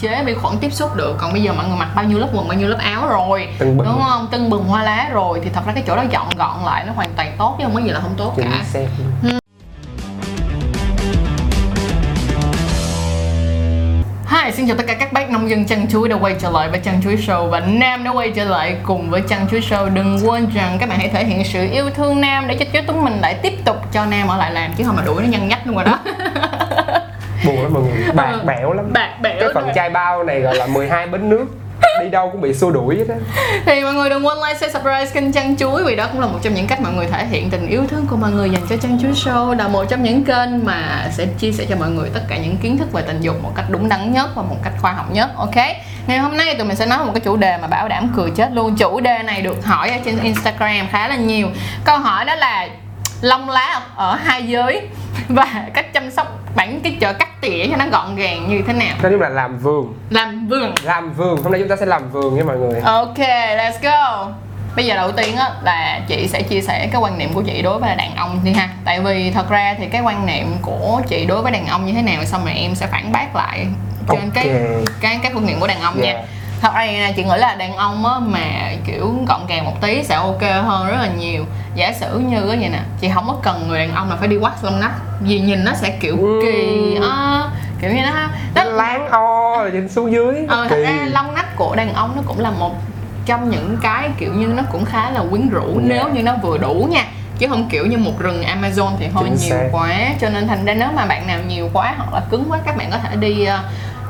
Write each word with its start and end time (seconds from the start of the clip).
chế 0.00 0.24
vi 0.24 0.34
khuẩn 0.34 0.58
tiếp 0.58 0.72
xúc 0.72 0.96
được 0.96 1.16
còn 1.18 1.32
bây 1.32 1.42
giờ 1.42 1.52
mọi 1.52 1.68
người 1.68 1.76
mặc 1.78 1.88
bao 1.94 2.04
nhiêu 2.04 2.18
lớp 2.18 2.28
quần 2.32 2.48
bao 2.48 2.58
nhiêu 2.58 2.68
lớp 2.68 2.78
áo 2.78 3.08
rồi 3.08 3.48
Tưng 3.58 3.76
bừng. 3.76 3.86
đúng 3.86 4.02
không 4.02 4.28
tưng 4.30 4.50
bừng 4.50 4.64
hoa 4.64 4.82
lá 4.82 5.08
rồi 5.12 5.40
thì 5.44 5.50
thật 5.54 5.60
ra 5.66 5.72
cái 5.72 5.82
chỗ 5.86 5.96
đó 5.96 6.04
dọn 6.10 6.28
gọn 6.36 6.64
lại 6.64 6.84
nó 6.86 6.92
hoàn 6.92 7.10
toàn 7.16 7.32
tốt 7.38 7.54
chứ 7.58 7.64
không 7.64 7.74
có 7.74 7.80
gì 7.80 7.88
là 7.90 8.00
không 8.00 8.14
tốt 8.16 8.32
chính 8.36 8.50
cả 8.50 8.62
xác 8.64 8.86
Hi, 14.30 14.52
xin 14.52 14.66
chào 14.68 14.76
tất 14.76 14.84
cả 14.86 14.94
các 14.94 15.12
bác 15.12 15.30
nông 15.30 15.50
dân 15.50 15.64
chăn 15.66 15.86
chuối 15.88 16.08
đã 16.08 16.16
quay 16.16 16.34
trở 16.40 16.50
lại 16.50 16.70
với 16.70 16.78
chăn 16.78 17.00
chuối 17.04 17.16
show 17.16 17.48
và 17.48 17.60
Nam 17.60 18.04
đã 18.04 18.10
quay 18.10 18.30
trở 18.30 18.44
lại 18.44 18.76
cùng 18.82 19.10
với 19.10 19.20
chăn 19.20 19.46
chuối 19.50 19.60
show. 19.60 19.94
Đừng 19.94 20.18
quên 20.24 20.50
rằng 20.54 20.76
các 20.80 20.88
bạn 20.88 20.98
hãy 20.98 21.08
thể 21.08 21.24
hiện 21.24 21.44
sự 21.44 21.68
yêu 21.72 21.90
thương 21.90 22.20
Nam 22.20 22.46
để 22.48 22.56
cho 22.56 22.64
chú 22.72 22.78
chúng 22.86 23.04
mình 23.04 23.18
lại 23.20 23.34
tiếp 23.34 23.52
tục 23.64 23.76
cho 23.92 24.04
Nam 24.04 24.28
ở 24.28 24.36
lại 24.36 24.52
làm 24.52 24.72
chứ 24.76 24.84
không 24.84 24.96
mà 24.96 25.02
đuổi 25.06 25.22
nó 25.22 25.28
nhăn 25.28 25.48
nhách 25.48 25.66
luôn 25.66 25.76
rồi 25.76 25.84
đó. 25.84 25.98
buồn 27.44 27.62
lắm 27.62 27.72
mọi 27.74 27.82
người. 27.82 28.12
Bạc 28.14 28.30
Ừ. 28.32 28.40
bẽo 28.46 28.72
lắm. 28.72 28.92
Bạc 28.92 29.10
bẽo 29.22 29.36
cái 29.40 29.48
phần 29.54 29.66
đó. 29.66 29.72
chai 29.74 29.90
bao 29.90 30.24
này 30.24 30.40
gọi 30.40 30.54
là 30.54 30.66
12 30.66 31.06
bến 31.06 31.28
nước. 31.28 31.46
Đi 32.00 32.08
đâu 32.08 32.28
cũng 32.32 32.40
bị 32.40 32.54
xua 32.54 32.70
đuổi 32.70 32.96
hết 32.96 33.04
á. 33.08 33.14
Thì 33.66 33.82
mọi 33.82 33.94
người 33.94 34.10
đừng 34.10 34.26
quên 34.26 34.38
like, 34.38 34.54
share, 34.54 34.72
subscribe 34.72 35.06
kênh 35.06 35.32
chăn 35.32 35.56
chuối 35.56 35.84
vì 35.84 35.96
đó 35.96 36.06
cũng 36.12 36.20
là 36.20 36.26
một 36.26 36.38
trong 36.42 36.54
những 36.54 36.66
cách 36.66 36.80
mọi 36.80 36.92
người 36.92 37.06
thể 37.06 37.26
hiện 37.26 37.50
tình 37.50 37.66
yêu 37.68 37.82
thương 37.88 38.06
của 38.10 38.16
mọi 38.16 38.30
người 38.30 38.50
dành 38.50 38.62
cho 38.70 38.76
chăn 38.76 38.98
chuối 39.02 39.12
show 39.12 39.56
là 39.56 39.68
một 39.68 39.84
trong 39.88 40.02
những 40.02 40.24
kênh 40.24 40.64
mà 40.64 41.08
sẽ 41.12 41.26
chia 41.38 41.52
sẻ 41.52 41.64
cho 41.68 41.76
mọi 41.76 41.88
người 41.90 42.10
tất 42.14 42.20
cả 42.28 42.36
những 42.36 42.56
kiến 42.56 42.78
thức 42.78 42.92
về 42.92 43.02
tình 43.02 43.20
dục 43.20 43.42
một 43.42 43.52
cách 43.56 43.64
đúng 43.68 43.88
đắn 43.88 44.12
nhất 44.12 44.30
và 44.34 44.42
một 44.42 44.56
cách 44.64 44.72
khoa 44.80 44.92
học 44.92 45.06
nhất 45.12 45.30
ok? 45.36 45.56
Ngày 46.06 46.18
hôm 46.18 46.36
nay 46.36 46.54
tụi 46.54 46.66
mình 46.66 46.76
sẽ 46.76 46.86
nói 46.86 46.98
một 47.04 47.12
cái 47.14 47.20
chủ 47.20 47.36
đề 47.36 47.56
mà 47.62 47.66
bảo 47.68 47.88
đảm 47.88 48.12
cười 48.16 48.30
chết 48.30 48.52
luôn. 48.52 48.76
Chủ 48.76 49.00
đề 49.00 49.22
này 49.22 49.42
được 49.42 49.64
hỏi 49.64 49.90
ở 49.90 49.96
trên 50.04 50.20
instagram 50.22 50.88
khá 50.90 51.08
là 51.08 51.16
nhiều. 51.16 51.48
Câu 51.84 51.98
hỏi 51.98 52.24
đó 52.24 52.34
là 52.34 52.68
lông 53.20 53.50
lá 53.50 53.80
ở 53.96 54.14
hai 54.24 54.42
giới 54.48 54.88
và 55.28 55.64
cách 55.74 55.92
chăm 55.92 56.10
sóc 56.10 56.35
bản 56.56 56.80
cái 56.82 56.96
chợ 57.00 57.12
cắt 57.12 57.40
tỉa 57.40 57.66
cho 57.70 57.76
nó 57.76 57.86
gọn 57.92 58.16
gàng 58.16 58.48
như 58.48 58.62
thế 58.66 58.72
nào 58.72 58.96
nói 59.02 59.12
chung 59.12 59.20
là 59.20 59.28
làm 59.28 59.58
vườn 59.58 59.94
làm 60.10 60.48
vườn 60.48 60.74
làm 60.82 61.12
vườn 61.12 61.42
hôm 61.42 61.52
nay 61.52 61.60
chúng 61.60 61.68
ta 61.68 61.76
sẽ 61.76 61.86
làm 61.86 62.10
vườn 62.10 62.36
nha 62.36 62.42
mọi 62.46 62.56
người 62.56 62.80
Ok, 62.80 63.18
let's 63.56 63.78
go. 63.82 64.28
Bây 64.76 64.86
giờ 64.86 64.94
đầu 64.96 65.12
tiên 65.12 65.36
á 65.36 65.50
là 65.62 66.00
chị 66.08 66.28
sẽ 66.28 66.42
chia 66.42 66.60
sẻ 66.60 66.88
cái 66.92 67.00
quan 67.00 67.18
niệm 67.18 67.32
của 67.34 67.42
chị 67.42 67.62
đối 67.62 67.78
với 67.78 67.96
đàn 67.96 68.16
ông 68.16 68.40
đi 68.44 68.52
ha. 68.52 68.68
Tại 68.84 69.00
vì 69.00 69.30
thật 69.30 69.50
ra 69.50 69.74
thì 69.78 69.86
cái 69.86 70.00
quan 70.00 70.26
niệm 70.26 70.46
của 70.62 71.00
chị 71.08 71.24
đối 71.26 71.42
với 71.42 71.52
đàn 71.52 71.66
ông 71.66 71.86
như 71.86 71.92
thế 71.92 72.02
nào 72.02 72.24
xong 72.24 72.44
rồi 72.44 72.54
em 72.54 72.74
sẽ 72.74 72.86
phản 72.86 73.12
bác 73.12 73.36
lại 73.36 73.66
trên 74.08 74.20
Ok. 74.20 74.34
cái 74.34 74.48
cái 75.00 75.18
cái 75.22 75.32
quan 75.34 75.46
niệm 75.46 75.60
của 75.60 75.66
đàn 75.66 75.80
ông 75.80 76.00
nha. 76.00 76.12
Yeah. 76.12 76.24
Thật 76.60 76.70
ra 76.74 77.12
chị 77.16 77.24
nghĩ 77.24 77.36
là 77.36 77.54
đàn 77.54 77.76
ông 77.76 78.06
á 78.06 78.12
mà 78.20 78.72
kiểu 78.86 79.14
gọn 79.28 79.40
gàng 79.48 79.64
một 79.64 79.80
tí 79.80 80.02
sẽ 80.02 80.14
ok 80.14 80.42
hơn 80.42 80.86
rất 80.88 80.96
là 81.00 81.08
nhiều. 81.18 81.44
Giả 81.76 81.92
sử 81.92 82.18
như 82.18 82.36
á 82.40 82.56
vậy 82.60 82.68
nè, 82.68 82.80
chị 83.00 83.08
không 83.14 83.24
có 83.26 83.36
cần 83.42 83.68
người 83.68 83.78
đàn 83.78 83.94
ông 83.94 84.10
là 84.10 84.16
phải 84.16 84.28
đi 84.28 84.36
wax 84.36 84.50
lông 84.62 84.80
nách. 84.80 84.92
Vì 85.20 85.40
nhìn 85.40 85.64
nó 85.64 85.72
sẽ 85.74 85.90
kiểu 86.00 86.16
Ừ. 86.20 86.40
kỳ 86.42 86.98
á, 87.02 87.42
kiểu 87.80 87.90
như 87.90 88.02
nó 88.02 88.12
nó 88.54 88.64
láng 88.64 89.08
o 89.10 89.56
rồi 89.58 89.70
trên 89.72 89.88
xuống 89.88 90.12
dưới 90.12 90.44
ờ, 90.48 90.66
thật 90.70 90.76
ra 90.82 90.92
lông 91.10 91.34
nách 91.34 91.56
của 91.56 91.74
đàn 91.76 91.94
ông 91.94 92.12
nó 92.16 92.22
cũng 92.26 92.40
là 92.40 92.50
một 92.50 92.74
trong 93.26 93.50
những 93.50 93.76
cái 93.82 94.10
kiểu 94.18 94.32
như 94.34 94.46
nó 94.46 94.62
cũng 94.72 94.84
khá 94.84 95.10
là 95.10 95.20
quyến 95.30 95.48
rũ 95.48 95.62
Yeah. 95.66 95.82
nếu 95.84 96.08
như 96.08 96.22
nó 96.22 96.32
vừa 96.42 96.58
đủ 96.58 96.88
nha 96.90 97.04
chứ 97.38 97.46
không 97.48 97.68
kiểu 97.68 97.86
như 97.86 97.98
một 97.98 98.18
rừng 98.18 98.42
Amazon 98.42 98.90
thì 98.98 99.06
hơi 99.14 99.24
Chính 99.24 99.36
nhiều 99.40 99.50
xác. 99.50 99.68
quá 99.72 99.90
cho 100.20 100.28
nên 100.30 100.48
thành 100.48 100.64
ra 100.64 100.74
nếu 100.74 100.88
mà 100.96 101.06
bạn 101.06 101.26
nào 101.26 101.38
nhiều 101.48 101.70
quá 101.72 101.94
hoặc 101.98 102.14
là 102.14 102.20
cứng 102.30 102.44
quá 102.50 102.58
các 102.66 102.76
bạn 102.76 102.90
có 102.90 102.98
thể 102.98 103.16
đi 103.16 103.46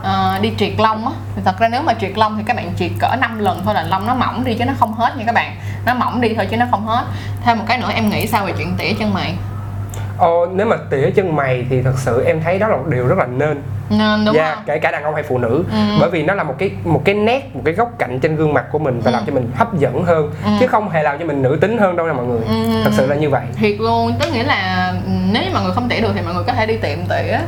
ờ, 0.03 0.39
đi 0.43 0.53
triệt 0.59 0.73
lông 0.79 1.07
á 1.07 1.13
thật 1.45 1.59
ra 1.59 1.69
nếu 1.69 1.83
mà 1.83 1.95
triệt 2.01 2.13
lông 2.19 2.37
thì 2.37 2.43
các 2.47 2.57
bạn 2.57 2.73
triệt 2.79 2.91
cỡ 2.99 3.09
5 3.21 3.39
lần 3.39 3.63
thôi 3.65 3.75
là 3.75 3.83
lông 3.83 4.07
nó 4.07 4.15
mỏng 4.15 4.45
đi 4.45 4.55
chứ 4.55 4.65
nó 4.65 4.73
không 4.79 4.95
hết 4.95 5.17
nha 5.17 5.25
các 5.27 5.35
bạn 5.35 5.57
nó 5.87 5.95
mỏng 5.95 6.21
đi 6.21 6.35
thôi 6.37 6.47
chứ 6.51 6.57
nó 6.57 6.67
không 6.71 6.87
hết. 6.87 7.05
Thêm 7.45 7.59
một 7.59 7.65
cái 7.69 7.79
nữa 7.79 7.91
em 7.95 8.11
nghĩ 8.11 8.27
sao 8.27 8.47
về 8.47 8.53
chuyện 8.59 8.75
tỉa 8.79 8.93
chân 8.99 9.15
mày? 9.15 9.35
Ồ, 10.19 10.47
nếu 10.47 10.67
mà 10.67 10.77
tỉa 10.91 11.11
chân 11.11 11.37
mày 11.37 11.67
thì 11.71 11.83
thật 11.83 11.95
sự 11.97 12.25
em 12.25 12.41
thấy 12.45 12.59
đó 12.59 12.69
là 12.69 12.77
một 12.77 12.87
điều 12.91 13.07
rất 13.07 13.19
là 13.19 13.27
nên. 13.27 13.63
Nên 13.91 14.25
đúng 14.25 14.35
Dạ, 14.35 14.55
không? 14.55 14.65
kể 14.67 14.79
cả 14.79 14.91
đàn 14.91 15.03
ông 15.03 15.15
hay 15.15 15.23
phụ 15.23 15.39
nữ. 15.39 15.65
Ừ. 15.73 15.79
bởi 16.01 16.11
vì 16.11 16.23
nó 16.23 16.35
là 16.35 16.43
một 16.43 16.55
cái 16.59 16.71
một 16.85 17.03
cái 17.05 17.15
nét 17.15 17.55
một 17.57 17.61
cái 17.65 17.75
góc 17.75 17.91
cạnh 17.99 18.21
trên 18.21 18.37
gương 18.37 18.55
mặt 18.55 18.65
của 18.73 18.79
mình 18.79 19.01
và 19.05 19.11
Ừ. 19.11 19.15
làm 19.15 19.23
cho 19.27 19.33
mình 19.33 19.51
hấp 19.57 19.79
dẫn 19.79 20.05
hơn. 20.05 20.31
Ừ. 20.45 20.51
chứ 20.61 20.67
không 20.67 20.91
hề 20.91 21.03
làm 21.03 21.19
cho 21.19 21.25
mình 21.25 21.43
nữ 21.43 21.59
tính 21.61 21.79
hơn 21.79 21.97
đâu 21.97 22.07
nha 22.07 22.13
mọi 22.13 22.27
người. 22.27 22.41
Ừ. 22.49 22.55
thật 22.85 22.91
sự 22.97 23.07
là 23.07 23.15
như 23.15 23.31
vậy. 23.31 23.43
Thiệt 23.57 23.77
luôn 23.81 24.13
tức 24.21 24.29
nghĩa 24.33 24.43
là 24.45 24.93
nếu 25.33 25.43
như 25.43 25.51
mọi 25.53 25.63
người 25.63 25.73
không 25.73 25.89
tỉa 25.89 26.01
được 26.01 26.13
thì 26.15 26.21
mọi 26.23 26.35
người 26.35 26.45
có 26.47 26.53
thể 26.53 26.67
đi 26.67 26.77
tiệm 26.77 26.99
tỉa 27.09 27.39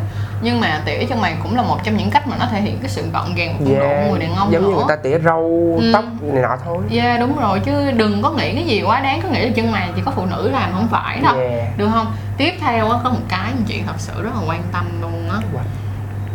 nhưng 0.43 0.61
mà 0.61 0.83
tỉa 0.85 1.05
chân 1.09 1.21
mày 1.21 1.37
cũng 1.43 1.57
là 1.57 1.63
một 1.63 1.79
trong 1.85 1.97
những 1.97 2.11
cách 2.11 2.27
mà 2.27 2.37
nó 2.41 2.47
thể 2.51 2.61
hiện 2.61 2.79
cái 2.81 2.89
sự 2.89 3.05
gọn 3.13 3.35
gàng 3.35 3.57
độ 3.59 3.65
của 4.05 4.11
người 4.11 4.21
đàn 4.21 4.35
ông 4.35 4.53
giống 4.53 4.63
nữa. 4.63 4.69
như 4.69 4.75
người 4.75 4.85
ta 4.89 4.97
tỉa 4.97 5.19
râu 5.19 5.75
Ừ. 5.81 5.91
tóc 5.93 6.05
này 6.23 6.43
nọ 6.43 6.57
thôi. 6.65 6.79
Yeah 6.91 7.21
đúng 7.21 7.37
rồi 7.41 7.61
chứ 7.61 7.91
đừng 7.91 8.23
có 8.23 8.31
nghĩ 8.31 8.55
cái 8.55 8.65
gì 8.65 8.83
quá 8.83 9.01
đáng 9.01 9.21
có 9.23 9.29
nghĩ 9.29 9.41
là 9.45 9.51
chân 9.57 9.73
mày 9.73 9.89
chỉ 9.97 10.03
có 10.05 10.11
phụ 10.17 10.27
nữ 10.27 10.51
làm 10.51 10.73
không 10.73 10.89
phải 10.91 11.21
đâu. 11.21 11.37
Yeah. 11.39 11.79
được 11.79 11.89
không? 11.93 12.07
Tiếp 12.37 12.53
theo 12.61 12.91
á 12.91 12.99
có 13.05 13.11
một 13.11 13.21
cái 13.29 13.51
mà 13.59 13.61
chị 13.67 13.83
thật 13.87 13.95
sự 13.99 14.23
rất 14.23 14.31
là 14.35 14.41
quan 14.49 14.63
tâm 14.73 14.85
luôn 15.03 15.29
á. 15.31 15.37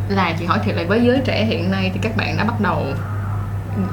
Là 0.09 0.33
chị 0.39 0.45
hỏi 0.45 0.59
thiệt 0.65 0.75
là 0.75 0.83
với 0.87 1.01
giới 1.05 1.21
trẻ 1.25 1.45
hiện 1.45 1.71
nay 1.71 1.91
thì 1.93 1.99
các 2.03 2.17
bạn 2.17 2.37
đã 2.37 2.43
bắt 2.43 2.59
đầu 2.61 2.85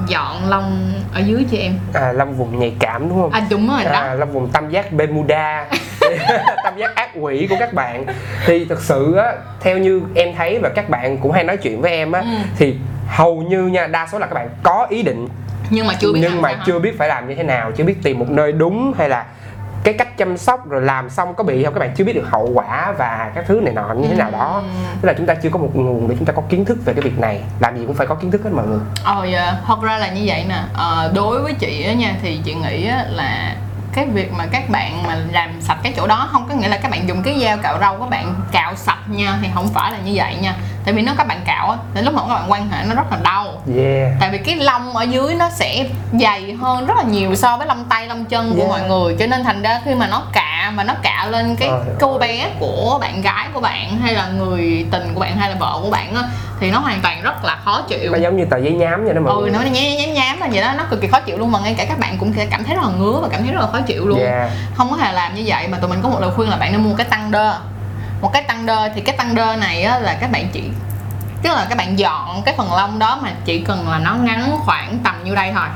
dọn 0.06 0.48
lông 0.48 0.92
ở 1.14 1.20
dưới 1.20 1.44
cho 1.50 1.58
em. 1.58 1.72
À 1.92 2.12
lâm 2.12 2.32
vùng 2.34 2.58
nhạy 2.58 2.74
cảm 2.80 3.08
đúng 3.08 3.20
không? 3.22 3.30
À 3.30 3.42
đúng 3.50 3.68
rồi 3.68 3.84
đó. 3.84 3.91
à, 4.00 4.14
lâm 4.14 4.30
vùng 4.32 4.48
tam 4.48 4.70
giác 4.70 4.92
Bermuda. 4.92 5.66
Tam 6.64 6.78
giác 6.78 6.94
ác 6.94 7.10
quỷ 7.20 7.46
của 7.50 7.56
các 7.58 7.72
bạn. 7.72 8.04
Thì 8.46 8.64
thực 8.64 8.80
sự 8.82 9.14
á 9.16 9.32
theo 9.60 9.78
như 9.78 10.02
em 10.14 10.28
thấy 10.36 10.58
và 10.62 10.69
các 10.69 10.88
bạn 10.90 11.19
cũng 11.19 11.32
hay 11.32 11.44
nói 11.44 11.56
chuyện 11.56 11.80
với 11.80 11.90
em 11.90 12.12
á 12.12 12.20
Ừ. 12.20 12.26
thì 12.58 12.76
hầu 13.08 13.42
như 13.42 13.62
nha 13.62 13.86
đa 13.86 14.06
số 14.12 14.19
là 14.19 14.26
các 14.26 14.34
bạn 14.34 14.48
có 14.62 14.86
ý 14.90 15.02
định. 15.02 15.28
Nhưng 15.70 15.86
mà 15.86 15.94
chưa 16.00 16.12
biết 16.12 16.20
nhưng 16.22 16.42
mà 16.42 16.48
sao 16.48 16.58
hả? 16.58 16.64
chưa 16.66 16.78
biết 16.78 16.98
phải 16.98 17.08
làm 17.08 17.28
như 17.28 17.34
thế 17.34 17.42
nào 17.42 17.72
chưa 17.76 17.84
biết 17.84 17.96
tìm 18.02 18.19
một 18.19 18.30
nơi 18.30 18.52
đúng 18.52 18.92
hay 18.98 19.08
là 19.08 19.24
cái 19.84 19.94
cách 19.94 20.16
chăm 20.18 20.36
sóc 20.36 20.68
rồi 20.68 20.82
làm 20.82 21.10
xong 21.10 21.34
có 21.34 21.44
bị 21.44 21.64
không? 21.64 21.74
Các 21.74 21.80
bạn 21.80 21.91
chưa 21.96 22.04
biết 22.04 22.12
được 22.12 22.26
hậu 22.30 22.50
quả 22.54 22.92
và 22.98 23.30
các 23.34 23.44
thứ 23.48 23.60
này 23.64 23.74
nọ 23.74 23.94
như 23.94 24.08
thế 24.08 24.14
nào 24.16 24.30
đó. 24.30 24.62
Ừ. 24.64 24.68
tức 25.02 25.06
là 25.06 25.12
chúng 25.18 25.26
ta 25.26 25.34
chưa 25.34 25.50
có 25.50 25.58
một 25.58 25.70
nguồn 25.74 26.08
để 26.08 26.14
chúng 26.18 26.24
ta 26.26 26.32
có 26.32 26.42
kiến 26.48 26.64
thức 26.64 26.78
về 26.84 26.92
cái 26.92 27.02
việc 27.02 27.18
này. 27.18 27.42
Làm 27.60 27.78
gì 27.78 27.84
cũng 27.86 27.96
phải 27.96 28.06
có 28.06 28.14
kiến 28.14 28.30
thức 28.30 28.40
hết 28.44 28.50
mọi 28.52 28.66
người. 28.66 28.80
Ờ 29.04 29.26
dạ, 29.32 29.54
thật 29.66 29.82
ra 29.82 29.98
là 29.98 30.08
như 30.12 30.22
vậy 30.26 30.44
nè. 30.48 30.62
Ờ, 30.74 31.12
Đối 31.14 31.42
với 31.42 31.52
chị 31.54 31.84
á 31.86 31.92
nha 31.92 32.14
thì 32.22 32.40
chị 32.44 32.54
nghĩ 32.54 32.86
á 32.86 33.04
là 33.08 33.56
cái 33.92 34.06
việc 34.06 34.32
mà 34.32 34.46
các 34.46 34.70
bạn 34.70 35.02
mà 35.06 35.18
làm 35.32 35.60
sạch 35.60 35.78
cái 35.82 35.92
chỗ 35.96 36.06
đó 36.06 36.28
không 36.32 36.46
có 36.48 36.54
nghĩa 36.54 36.68
là 36.68 36.76
các 36.76 36.90
bạn 36.90 37.08
dùng 37.08 37.22
cái 37.22 37.40
dao 37.42 37.56
cạo 37.56 37.78
râu 37.80 37.96
các 38.00 38.10
bạn 38.10 38.34
cạo 38.52 38.74
sạch 38.76 38.98
nha 39.08 39.38
thì 39.42 39.48
không 39.54 39.68
phải 39.68 39.92
là 39.92 39.98
như 39.98 40.12
vậy 40.14 40.36
nha. 40.40 40.54
Tại 40.84 40.94
vì 40.94 41.02
nếu 41.02 41.14
các 41.18 41.26
bạn 41.26 41.40
cạo 41.44 41.70
á 41.70 41.76
thì 41.94 42.02
lúc 42.02 42.14
mà 42.14 42.22
các 42.28 42.34
bạn 42.34 42.50
quan 42.50 42.68
hệ 42.68 42.84
nó 42.84 42.94
rất 42.94 43.12
là 43.12 43.18
đau. 43.22 43.46
Yeah. 43.76 44.12
Tại 44.20 44.30
vì 44.30 44.38
cái 44.38 44.56
lông 44.56 44.96
ở 44.96 45.02
dưới 45.02 45.34
nó 45.34 45.50
sẽ 45.50 45.86
dày 46.20 46.56
hơn 46.60 46.86
rất 46.86 46.94
là 46.96 47.02
nhiều 47.02 47.34
so 47.34 47.56
với 47.56 47.66
lông 47.66 47.84
tay 47.84 48.06
lông 48.06 48.24
chân 48.24 48.52
của 48.52 48.58
Yeah. 48.58 48.70
mọi 48.70 48.82
người. 48.88 49.16
Cho 49.18 49.26
nên 49.26 49.44
thành 49.44 49.62
ra 49.62 49.80
khi 49.84 49.94
mà 49.94 50.06
nó 50.06 50.22
cạ 50.32 50.72
mà 50.74 50.84
nó 50.84 50.94
cạ 51.02 51.26
lên 51.30 51.56
cái 51.56 51.70
cô 52.00 52.18
bé 52.18 52.50
của 52.58 52.98
bạn 53.00 53.22
gái 53.22 53.48
của 53.54 53.60
bạn 53.60 53.98
hay 54.02 54.14
là 54.14 54.28
người 54.28 54.86
tình 54.90 55.14
của 55.14 55.20
bạn 55.20 55.36
hay 55.36 55.50
là 55.50 55.56
vợ 55.60 55.78
của 55.82 55.90
bạn 55.90 56.14
á 56.14 56.22
thì 56.60 56.71
nó 56.71 56.78
hoàn 56.78 57.00
toàn 57.03 57.22
rất 57.22 57.44
là 57.44 57.59
khó 57.65 57.82
chịu. 57.88 58.12
Nó 58.12 58.19
giống 58.19 58.37
như 58.37 58.44
tờ 58.44 58.59
giấy 58.59 58.72
nhám 58.72 59.04
vậy 59.04 59.15
đó 59.15 59.21
mọi 59.21 59.34
ừ 59.34 59.41
người. 59.41 59.50
nó 59.50 59.60
nhám 59.60 59.72
nhám 59.72 60.15
nhám 60.15 60.41
là 60.41 60.48
vậy 60.53 60.60
đó 60.60 60.72
nó 60.78 60.84
cực 60.91 61.00
kỳ 61.00 61.09
khó 61.09 61.21
chịu 61.21 61.38
luôn 61.38 61.53
mà 61.53 61.59
ngay 61.60 61.75
cả 61.78 61.84
các 61.84 61.98
bạn 61.98 62.16
cũng 62.19 62.32
sẽ 62.37 62.47
cảm 62.47 62.65
thấy 62.65 62.76
rất 62.76 62.82
là 62.82 62.91
ngứa 62.98 63.19
và 63.22 63.28
cảm 63.32 63.43
thấy 63.43 63.53
rất 63.53 63.60
là 63.60 63.66
khó 63.72 63.81
chịu 63.81 64.06
luôn. 64.06 64.19
Yeah. 64.19 64.50
không 64.75 64.91
có 64.91 64.97
hề 64.97 65.12
làm 65.12 65.34
như 65.34 65.43
vậy 65.47 65.69
mà 65.69 65.78
tụi 65.78 65.91
mình 65.91 66.00
có 66.03 66.09
một 66.09 66.20
lời 66.20 66.31
khuyên 66.37 66.50
là 66.50 66.56
bạn 66.56 66.72
nên 66.72 66.82
mua 66.82 66.94
cái 66.94 67.06
tăng 67.06 67.31
đơ. 67.31 67.54
Một 68.20 68.31
cái 68.32 68.43
tăng 68.43 68.66
đơ 68.66 68.88
thì 68.94 69.00
cái 69.00 69.16
tăng 69.16 69.34
đơ 69.34 69.56
này 69.56 69.82
á, 69.82 69.99
là 69.99 70.19
các 70.20 70.31
bạn 70.32 70.49
chỉ 70.53 70.62
tức 71.43 71.50
là 71.50 71.66
các 71.69 71.78
bạn 71.78 71.99
dọn 71.99 72.43
cái 72.44 72.54
phần 72.56 72.75
lông 72.75 72.99
đó 72.99 73.19
mà 73.22 73.31
chỉ 73.44 73.59
cần 73.59 73.88
là 73.88 73.99
nó 73.99 74.15
ngắn 74.15 74.56
khoảng 74.59 74.99
tầm 75.04 75.15
nhiêu 75.25 75.34
đây 75.34 75.53
thôi 75.54 75.66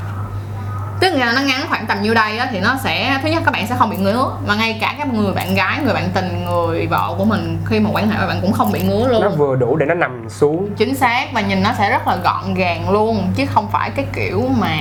tức 0.99 1.09
là 1.09 1.33
nó 1.35 1.41
ngắn 1.41 1.61
khoảng 1.69 1.85
tầm 1.85 2.01
nhiêu 2.01 2.13
đây 2.13 2.37
á, 2.37 2.47
thì 2.51 2.59
nó 2.59 2.75
sẽ 2.83 3.19
thứ 3.23 3.29
nhất 3.29 3.41
các 3.45 3.51
bạn 3.51 3.67
sẽ 3.67 3.75
không 3.79 3.89
bị 3.89 3.97
ngứa. 3.97 4.31
Mà 4.47 4.55
ngay 4.55 4.77
cả 4.81 4.95
các 4.97 5.13
người 5.13 5.33
bạn 5.33 5.55
gái 5.55 5.79
người 5.83 5.93
bạn 5.93 6.09
tình 6.13 6.45
người 6.45 6.87
vợ 6.87 7.13
của 7.17 7.25
mình 7.25 7.57
khi 7.65 7.79
mà 7.79 7.89
quan 7.93 8.09
hệ 8.09 8.17
với 8.17 8.27
bạn 8.27 8.41
cũng 8.41 8.51
không 8.51 8.71
bị 8.71 8.81
ngứa 8.81 9.07
luôn. 9.07 9.21
Nó 9.21 9.29
vừa 9.29 9.55
đủ 9.55 9.75
để 9.75 9.85
nó 9.85 9.93
nằm 9.93 10.29
xuống. 10.29 10.69
Chính 10.77 10.95
xác 10.95 11.33
và 11.33 11.41
nhìn 11.41 11.63
nó 11.63 11.71
sẽ 11.77 11.89
rất 11.89 12.07
là 12.07 12.15
gọn 12.15 12.53
gàng 12.53 12.89
luôn 12.89 13.33
chứ 13.35 13.45
không 13.45 13.67
phải 13.71 13.89
cái 13.89 14.05
kiểu 14.13 14.49
mà 14.59 14.77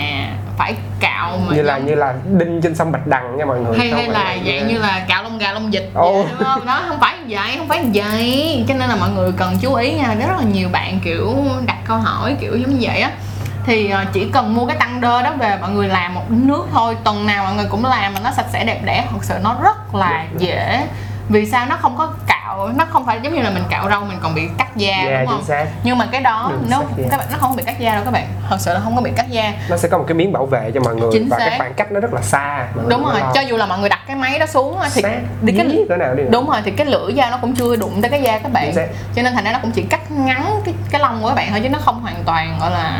phải 0.58 0.75
cạo 1.00 1.38
mà 1.47 1.56
như 1.56 1.62
là 1.62 1.78
như 1.78 1.94
là 1.94 2.14
đinh 2.25 2.60
trên 2.62 2.75
sông 2.75 2.92
bạch 2.92 3.06
đằng 3.06 3.36
nha 3.36 3.44
mọi 3.44 3.60
người. 3.60 3.78
Hay 3.78 3.91
hay 3.91 4.08
là 4.08 4.36
dạng 4.46 4.69
như 4.69 4.78
là 4.78 5.04
cạo 5.08 5.22
lông 5.22 5.38
gà 5.38 5.52
lông 5.52 5.70
vịt 5.70 5.82
đúng 5.94 6.25
không? 6.44 6.66
Đó 6.66 6.82
không 6.88 7.00
phải 7.00 7.14
vậy 7.28 7.54
không 7.58 7.69
phải 7.69 7.84
vậy. 7.94 8.64
Cho 8.69 8.75
nên 8.75 8.88
là 8.88 8.96
mọi 8.96 9.10
người 9.10 9.32
cần 9.36 9.56
chú 9.60 9.75
ý 9.75 9.92
nha 9.92 10.14
rất 10.14 10.36
là 10.38 10.44
nhiều 10.52 10.69
bạn 10.72 11.00
kiểu 11.04 11.34
đặt 11.66 11.78
câu 11.86 11.98
hỏi 11.98 12.36
kiểu 12.41 12.56
giống 12.56 12.70
như 12.70 12.78
vậy 12.81 13.00
á 13.00 13.10
thì 13.66 13.90
ờ, 13.90 14.05
chỉ 14.12 14.31
cần 14.32 14.55
mua 14.55 14.66
cái 14.66 14.76
tăng 14.76 15.00
đơ 15.00 15.22
đó 15.22 15.32
về 15.38 15.56
mọi 15.61 15.70
người 15.70 15.88
làm 15.88 16.14
một 16.14 16.22
nước 16.28 16.66
thôi. 16.72 16.96
Tuần 17.05 17.26
nào 17.26 17.44
mọi 17.44 17.55
người 17.55 17.66
cũng 17.70 17.84
làm 17.84 18.14
mà 18.14 18.20
nó 18.25 18.31
sạch 18.31 18.46
sẽ 18.52 18.64
đẹp 18.64 18.81
đẽ. 18.84 19.05
Thật 19.11 19.19
sự 19.25 19.34
nó 19.43 19.56
rất 19.62 19.94
là 19.94 20.25
dễ. 20.38 20.87
Vì 21.28 21.46
sao? 21.46 21.66
Nó 21.66 21.76
không 21.76 21.96
có 21.99 22.12
cạo 22.26 22.69
nó 22.76 22.84
không 22.90 23.06
phải 23.06 23.20
giống 23.22 23.34
như 23.34 23.43
là 23.43 23.50
mình 23.50 23.62
cạo 23.70 23.88
râu 23.90 24.00
mình 24.05 24.19
còn 24.22 24.34
bị 24.34 24.43
cắt 24.58 24.76
da 24.76 24.96
Yeah, 24.96 25.20
đúng 25.20 25.28
không? 25.31 25.44
xác. 25.44 25.66
nhưng 25.84 25.99
mà 25.99 26.06
cái 26.12 26.20
đó 26.20 26.52
nó 26.70 26.82
da. 26.96 27.05
các 27.11 27.16
bạn 27.16 27.26
nó 27.32 27.38
không 27.40 27.50
có 27.50 27.56
bị 27.56 27.62
cắt 27.62 27.78
da 27.78 27.94
đâu 27.94 28.05
các 28.05 28.11
bạn. 28.11 28.26
Thật 28.49 28.56
sự 28.61 28.75
là 28.75 28.81
không 28.81 28.96
có 28.96 29.02
bị 29.02 29.11
cắt 29.16 29.26
da. 29.28 29.52
Nó 29.69 29.76
sẽ 29.76 29.88
có 29.88 29.99
một 29.99 30.05
cái 30.08 30.14
miếng 30.14 30.32
bảo 30.32 30.46
vệ 30.46 30.70
cho 30.75 30.81
mọi 30.81 30.94
người 30.94 31.11
Chính 31.12 31.28
và 31.28 31.38
xác. 31.38 31.46
cái 31.49 31.58
khoảng 31.58 31.75
cách 31.75 31.93
nó 31.93 32.00
rất 32.00 32.14
là 32.14 32.22
xa. 32.22 32.66
Đúng 32.88 33.05
rồi 33.05 33.20
cho 33.34 33.40
dù 33.40 33.56
là 33.56 33.66
mọi 33.66 33.78
người 33.78 33.88
đặt 33.88 34.00
cái 34.06 34.16
máy 34.16 34.38
đó 34.38 34.46
xuống 34.46 34.78
thì 34.94 35.02
Sát, 35.02 35.19
thì 35.46 35.55
cái 35.58 35.66
dí 35.69 35.78
cỡ 35.88 35.96
nào 35.96 36.14
đi. 36.14 36.22
đúng 36.31 36.50
rồi 36.50 36.61
thì 36.64 36.70
cái 36.70 36.87
lưỡi 36.87 37.12
dao 37.16 37.31
nó 37.31 37.37
cũng 37.37 37.55
chưa 37.55 37.76
đụng 37.76 38.02
tới 38.02 38.11
cái 38.11 38.22
da 38.22 38.38
các 38.38 38.52
bạn. 38.52 38.75
Xác. 38.75 38.87
cho 39.16 39.22
nên 39.22 39.34
thành 39.34 39.44
ra 39.44 39.52
nó 39.52 39.58
cũng 39.62 39.70
chỉ 39.70 39.82
cắt 39.82 40.11
ngắn 40.11 40.61
cái 40.64 40.75
cái 40.90 41.00
lông 41.00 41.22
của 41.22 41.28
các 41.28 41.34
bạn 41.34 41.50
thôi 41.50 41.61
chứ 41.62 41.69
nó 41.69 41.78
không 41.78 42.00
hoàn 42.02 42.16
toàn 42.25 42.56
gọi 42.61 42.70
là 42.70 42.90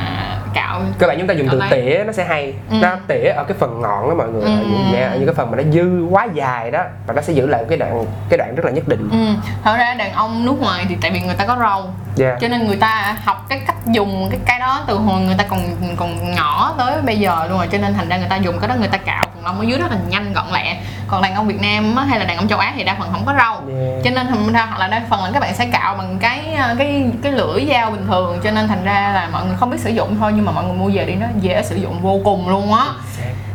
cạo. 0.54 0.82
Các 0.98 1.06
bạn 1.06 1.18
chúng 1.18 1.26
ta 1.26 1.34
dùng 1.34 1.48
từ 1.50 1.60
tỉa 1.70 2.02
nó 2.06 2.12
sẽ 2.12 2.24
hay. 2.24 2.54
Ừ. 2.70 2.76
nó 2.82 2.96
tỉa 3.08 3.28
ở 3.36 3.44
cái 3.44 3.56
phần 3.58 3.80
ngọn 3.80 4.08
đó 4.08 4.14
mọi 4.14 4.28
người. 4.28 4.42
Ừ, 4.42 4.48
những, 4.50 5.00
những 5.14 5.26
cái 5.26 5.34
phần 5.34 5.50
mà 5.50 5.56
nó 5.56 5.62
dư 5.72 6.04
quá 6.10 6.26
dài 6.34 6.70
đó 6.70 6.84
và 7.06 7.14
nó 7.14 7.22
sẽ 7.22 7.32
giữ 7.32 7.46
lại 7.46 7.64
cái 7.68 7.78
đoạn 7.78 8.04
cái 8.28 8.38
đoạn 8.38 8.54
rất 8.54 8.64
là 8.64 8.70
nhất 8.70 8.88
định. 8.88 9.08
Ừ. 9.12 9.50
thật 9.64 9.76
ra 9.78 9.94
đàn 9.94 10.12
ông 10.12 10.44
nước 10.44 10.60
ngoài 10.60 10.86
thì 10.88 10.96
tại 11.02 11.10
vì 11.10 11.20
người 11.20 11.34
ta 11.34 11.46
có 11.46 11.56
râu 11.60 11.90
yeah. 12.19 12.40
cho 12.40 12.49
nên 12.49 12.66
người 12.66 12.76
ta 12.76 13.16
học 13.25 13.46
cái 13.49 13.61
cách 13.66 13.76
dùng 13.87 14.28
cái 14.31 14.40
cái 14.46 14.58
đó 14.58 14.84
từ 14.87 14.96
hồi 14.96 15.20
người 15.20 15.34
ta 15.38 15.44
còn 15.44 15.61
còn 15.96 16.34
nhỏ 16.34 16.75
tới 16.78 17.02
bây 17.02 17.19
giờ 17.19 17.46
luôn 17.49 17.58
rồi. 17.58 17.69
Cho 17.72 17.78
nên 17.78 17.94
thành 17.94 18.08
ra 18.08 18.16
người 18.16 18.28
ta 18.28 18.37
dùng 18.37 18.58
cái 18.61 18.69
đó 18.69 18.75
người 18.78 18.88
ta 18.88 18.99
cạo 18.99 19.25
phần 19.34 19.44
lông 19.44 19.58
ở 19.58 19.64
dưới 19.64 19.78
rất 19.78 19.90
là 19.90 19.96
nhanh 20.08 20.32
gọn 20.32 20.46
lẹ. 20.52 20.76
Còn 21.06 21.22
đàn 21.22 21.34
ông 21.34 21.46
Việt 21.46 21.61
Nam 21.61 21.96
á, 21.96 22.05
hay 22.05 22.19
là 22.19 22.25
đàn 22.25 22.37
ông 22.37 22.49
châu 22.49 22.58
Á 22.58 22.72
thì 22.76 22.84
đa 22.84 22.96
phần 22.99 23.08
không 23.12 23.25
có 23.26 23.34
râu. 23.38 23.76
Yeah. 23.78 24.05
cho 24.05 24.11
nên 24.11 24.26
thành 24.26 24.52
ra 24.52 24.66
hoặc 24.66 24.78
là 24.78 24.88
đa 24.88 25.02
phần 25.11 25.25
là 25.25 25.31
các 25.32 25.40
bạn 25.40 25.55
sẽ 25.55 25.66
cạo 25.66 25.94
bằng 25.94 26.19
cái 26.19 26.56
cái 26.78 27.11
cái 27.22 27.32
lưỡi 27.32 27.66
dao 27.70 27.90
bình 27.90 28.06
thường. 28.06 28.40
Cho 28.44 28.50
nên 28.50 28.69
thành 28.69 28.84
ra 28.84 29.12
là 29.14 29.28
mọi 29.32 29.46
người 29.46 29.56
không 29.56 29.70
biết 29.70 29.81
sử 29.81 29.90
dụng 29.90 30.16
thôi 30.20 30.32
nhưng 30.37 30.44
mà 30.44 30.52
mọi 30.52 30.64
người 30.64 30.76
mua 30.76 30.90
về 30.90 31.05
đi 31.05 31.14
nó 31.14 31.26
dễ 31.40 31.62
sử 31.62 31.76
dụng 31.76 32.00
vô 32.02 32.20
cùng 32.25 32.49
luôn 32.49 32.75
á. 32.75 32.87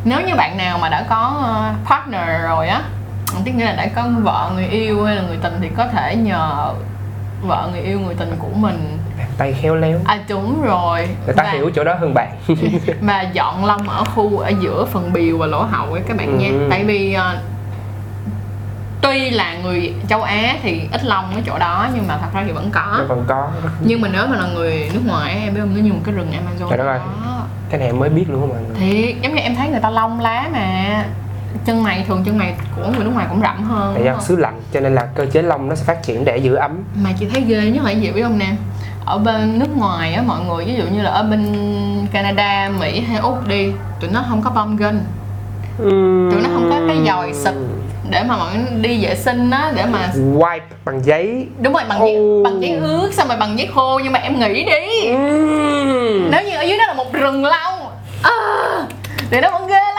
Nếu 0.04 0.20
như 0.20 0.34
bạn 0.34 0.56
nào 0.56 0.78
mà 0.78 0.88
đã 0.88 1.04
có 1.08 1.34
ờ, 1.44 1.72
partner 1.88 2.42
rồi 2.42 2.68
á 2.68 2.82
tức 3.44 3.52
nghĩa 3.52 3.64
là 3.64 3.72
đã 3.72 3.86
có 3.86 4.04
vợ 4.22 4.50
người 4.54 4.66
yêu 4.66 5.04
hay 5.04 5.16
là 5.16 5.22
người 5.22 5.38
tình 5.42 5.58
thì 5.60 5.68
có 5.76 5.86
thể 5.86 6.16
nhờ 6.16 6.72
vợ 7.42 7.68
người 7.72 7.80
yêu 7.80 8.00
người 8.00 8.14
tình 8.14 8.34
của 8.38 8.48
mình. 8.54 8.98
Tay 9.38 9.52
khéo 9.52 9.74
léo. 9.76 9.98
À 10.04 10.18
đúng 10.28 10.62
rồi. 10.62 11.08
Người 11.26 11.34
ta 11.34 11.42
và, 11.44 11.50
hiểu 11.50 11.70
chỗ 11.74 11.84
đó 11.84 11.94
hơn 12.00 12.14
bạn. 12.14 12.28
Và 13.00 13.22
dọn 13.32 13.64
lông 13.64 13.88
ở 13.88 14.04
khu 14.04 14.38
ở 14.38 14.52
giữa 14.60 14.84
phần 14.92 15.12
bìu 15.12 15.38
và 15.38 15.46
lỗ 15.46 15.62
hậu 15.62 15.92
ấy 15.92 16.02
các 16.08 16.16
bạn 16.16 16.38
nha. 16.38 16.48
Ừ. 16.48 16.66
tại 16.70 16.84
vì 16.84 17.12
ờ, 17.14 17.36
tuy 19.02 19.30
là 19.30 19.54
người 19.62 19.94
châu 20.08 20.22
Á 20.22 20.56
thì 20.62 20.82
ít 20.92 21.04
lông 21.04 21.34
ở 21.34 21.40
chỗ 21.46 21.58
đó 21.58 21.88
nhưng 21.94 22.06
mà 22.08 22.18
thật 22.18 22.28
ra 22.34 22.42
thì 22.46 22.52
vẫn 22.52 22.70
nó 22.74 22.80
có 22.80 23.04
còn 23.08 23.24
có. 23.28 23.48
Rất- 23.64 23.70
nhưng 23.84 24.00
mà 24.00 24.08
nếu 24.12 24.26
mà 24.26 24.36
là 24.36 24.46
người 24.54 24.90
nước 24.94 25.00
ngoài 25.06 25.40
em 25.44 25.54
biết 25.54 25.60
không? 25.60 25.74
Nó 25.76 25.80
như 25.82 25.92
một 25.92 26.00
cái 26.04 26.14
rừng 26.14 26.32
Amazon 26.32 26.68
Trời 26.68 26.78
đất 26.78 26.86
ơi. 26.86 26.98
cái 27.70 27.78
này 27.80 27.88
em 27.88 27.98
mới 27.98 28.08
biết 28.08 28.24
luôn 28.30 28.48
mọi 28.48 28.58
người 28.58 28.76
thiệt 28.76 29.16
giống 29.22 29.34
như 29.34 29.40
em 29.42 29.54
thấy 29.56 29.68
người 29.68 29.80
ta 29.80 29.90
lông 29.90 30.20
lá 30.20 30.48
mà 30.52 31.04
chân 31.64 31.82
mày 31.82 32.04
thường 32.08 32.22
chân 32.26 32.38
mày 32.38 32.54
của 32.76 32.82
người 32.82 33.04
nước 33.04 33.10
ngoài 33.14 33.26
cũng 33.30 33.40
rậm 33.40 33.64
hơn 33.64 33.92
tại 33.94 34.04
do 34.04 34.18
xứ 34.20 34.36
lạnh 34.36 34.60
cho 34.72 34.80
nên 34.80 34.94
là 34.94 35.02
cơ 35.14 35.26
chế 35.26 35.42
lông 35.42 35.68
nó 35.68 35.74
sẽ 35.74 35.84
phát 35.84 36.02
triển 36.02 36.24
để 36.24 36.36
giữ 36.36 36.54
ấm. 36.54 36.84
Mà 37.04 37.10
chị 37.18 37.26
thấy 37.32 37.40
ghê 37.40 37.70
nhất 37.70 37.84
là 37.84 37.90
gì 37.90 38.10
biết 38.10 38.22
không 38.22 38.38
nè? 38.38 38.52
Ở 39.06 39.18
bên 39.18 39.58
nước 39.58 39.76
ngoài 39.76 40.14
á 40.14 40.22
mọi 40.22 40.40
người 40.40 40.64
ví 40.64 40.74
dụ 40.74 40.84
như 40.84 41.02
là 41.02 41.10
ở 41.10 41.22
bên 41.22 41.56
Canada 42.12 42.70
Mỹ 42.80 43.00
hay 43.00 43.18
Úc 43.18 43.48
đi 43.48 43.72
tụi 44.00 44.10
nó 44.10 44.24
không 44.28 44.42
có 44.42 44.50
bơm 44.50 44.76
gân. 44.76 45.00
Tụi 46.32 46.42
nó 46.42 46.48
không 46.54 46.70
có 46.70 46.80
cái 46.88 46.96
dòi 47.06 47.34
xịt. 47.34 47.54
để 48.10 48.22
mà 48.28 48.36
mọi 48.36 48.54
người 48.54 48.80
đi 48.80 49.04
vệ 49.04 49.14
sinh 49.14 49.50
á 49.50 49.72
để 49.76 49.84
mà 49.86 50.08
wipe 50.14 50.60
bằng 50.84 51.00
giấy. 51.04 51.46
Đúng 51.60 51.72
rồi 51.72 51.82
bằng 51.88 52.00
giấy 52.00 52.16
Ồ. 52.16 52.42
bằng 52.44 52.62
giấy 52.62 52.70
ướt 52.72 53.10
xong 53.14 53.28
rồi 53.28 53.36
bằng 53.36 53.58
giấy 53.58 53.68
khô 53.74 54.00
nhưng 54.04 54.12
mà 54.12 54.18
em 54.18 54.38
nghĩ 54.40 54.64
đi. 54.64 55.06
Ừm. 55.06 56.30
nếu 56.30 56.42
như 56.44 56.56
ở 56.56 56.62
dưới 56.62 56.78
đó 56.78 56.84
là 56.86 56.94
một 56.94 57.12
rừng 57.12 57.44
lông. 57.44 57.80
À, 58.22 58.32
thì 59.30 59.40
nó 59.40 59.50
vẫn 59.50 59.66
ghê 59.68 59.89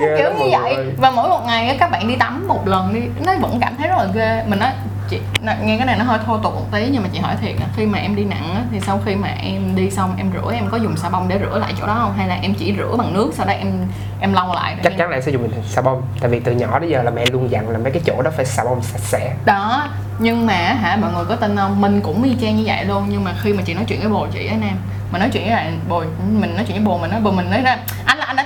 Ghê 0.00 0.16
kiểu 0.18 0.30
như 0.38 0.50
vậy. 0.50 0.74
người. 0.76 0.94
và 0.98 1.10
mỗi 1.10 1.28
một 1.28 1.40
ngày 1.46 1.76
các 1.80 1.90
bạn 1.90 2.08
đi 2.08 2.16
tắm 2.16 2.48
một 2.48 2.68
lần 2.68 2.94
đi 2.94 3.00
nó 3.26 3.32
vẫn 3.40 3.58
cảm 3.60 3.76
thấy 3.76 3.88
rất 3.88 3.98
là 3.98 4.06
ghê. 4.14 4.44
Mình 4.46 4.58
nói 4.58 4.70
chị 5.10 5.20
nghe 5.62 5.76
cái 5.76 5.86
này 5.86 5.98
nó 5.98 6.04
hơi 6.04 6.18
thô 6.26 6.38
tục 6.38 6.54
một 6.54 6.64
tí 6.72 6.88
nhưng 6.92 7.02
mà 7.02 7.08
chị 7.12 7.18
hỏi 7.18 7.36
thiệt 7.40 7.54
khi 7.76 7.86
mà 7.86 7.98
em 7.98 8.16
đi 8.16 8.24
nặng 8.24 8.66
thì 8.72 8.80
sau 8.80 9.00
khi 9.04 9.14
mà 9.14 9.28
em 9.28 9.76
đi 9.76 9.90
xong 9.90 10.14
em 10.16 10.30
rửa 10.32 10.52
em 10.54 10.68
có 10.70 10.76
dùng 10.76 10.96
xà 10.96 11.08
bông 11.08 11.28
để 11.28 11.38
rửa 11.38 11.58
lại 11.58 11.72
chỗ 11.80 11.86
đó 11.86 11.98
không? 12.00 12.14
Hay 12.16 12.28
là 12.28 12.38
em 12.42 12.54
chỉ 12.54 12.74
rửa 12.78 12.96
bằng 12.98 13.14
nước 13.14 13.30
sau 13.34 13.46
đó 13.46 13.52
em 13.52 13.72
em 14.20 14.32
lau 14.32 14.54
lại 14.54 14.76
chắc 14.84 14.92
chắn 14.98 15.10
là 15.10 15.16
em 15.16 15.22
sẽ 15.22 15.32
dùng 15.32 15.48
xà 15.68 15.82
bông. 15.82 16.02
Tại 16.20 16.30
vì 16.30 16.40
từ 16.40 16.52
nhỏ 16.52 16.78
đến 16.78 16.90
giờ 16.90 17.02
là 17.02 17.10
mẹ 17.10 17.26
luôn 17.26 17.50
dặn 17.50 17.70
là 17.70 17.78
mấy 17.78 17.92
cái 17.92 18.02
chỗ 18.06 18.22
đó 18.22 18.30
phải 18.36 18.44
xà 18.44 18.64
bông 18.64 18.82
sạch 18.82 19.00
sẽ. 19.00 19.34
Đó 19.44 19.88
nhưng 20.18 20.46
mà 20.46 20.54
hả 20.54 20.96
mọi 20.96 21.12
người 21.12 21.24
có 21.24 21.36
tin 21.36 21.56
không? 21.56 21.80
Mình 21.80 22.00
cũng 22.00 22.22
y 22.22 22.36
chang 22.40 22.56
như 22.56 22.62
vậy 22.66 22.84
luôn. 22.84 23.06
Nhưng 23.08 23.24
mà 23.24 23.34
khi 23.42 23.52
mà 23.52 23.62
chị 23.66 23.74
nói 23.74 23.84
chuyện 23.88 24.00
với 24.00 24.08
bồ 24.08 24.26
chị 24.32 24.46
á 24.46 24.56
nam 24.60 24.76
mà 25.12 25.18
nói 25.18 25.28
chuyện 25.32 25.42
với 25.42 25.52
lại 25.52 25.72
bồ 25.88 26.04
mình 26.32 26.56
nói 26.56 26.64
chuyện 26.68 26.76
với 26.76 26.86
bồ 26.86 26.98
mình 26.98 27.10
nói 27.10 27.20
bồ 27.20 27.30
mình 27.30 27.50
nói 27.50 27.60
ra 27.62 27.76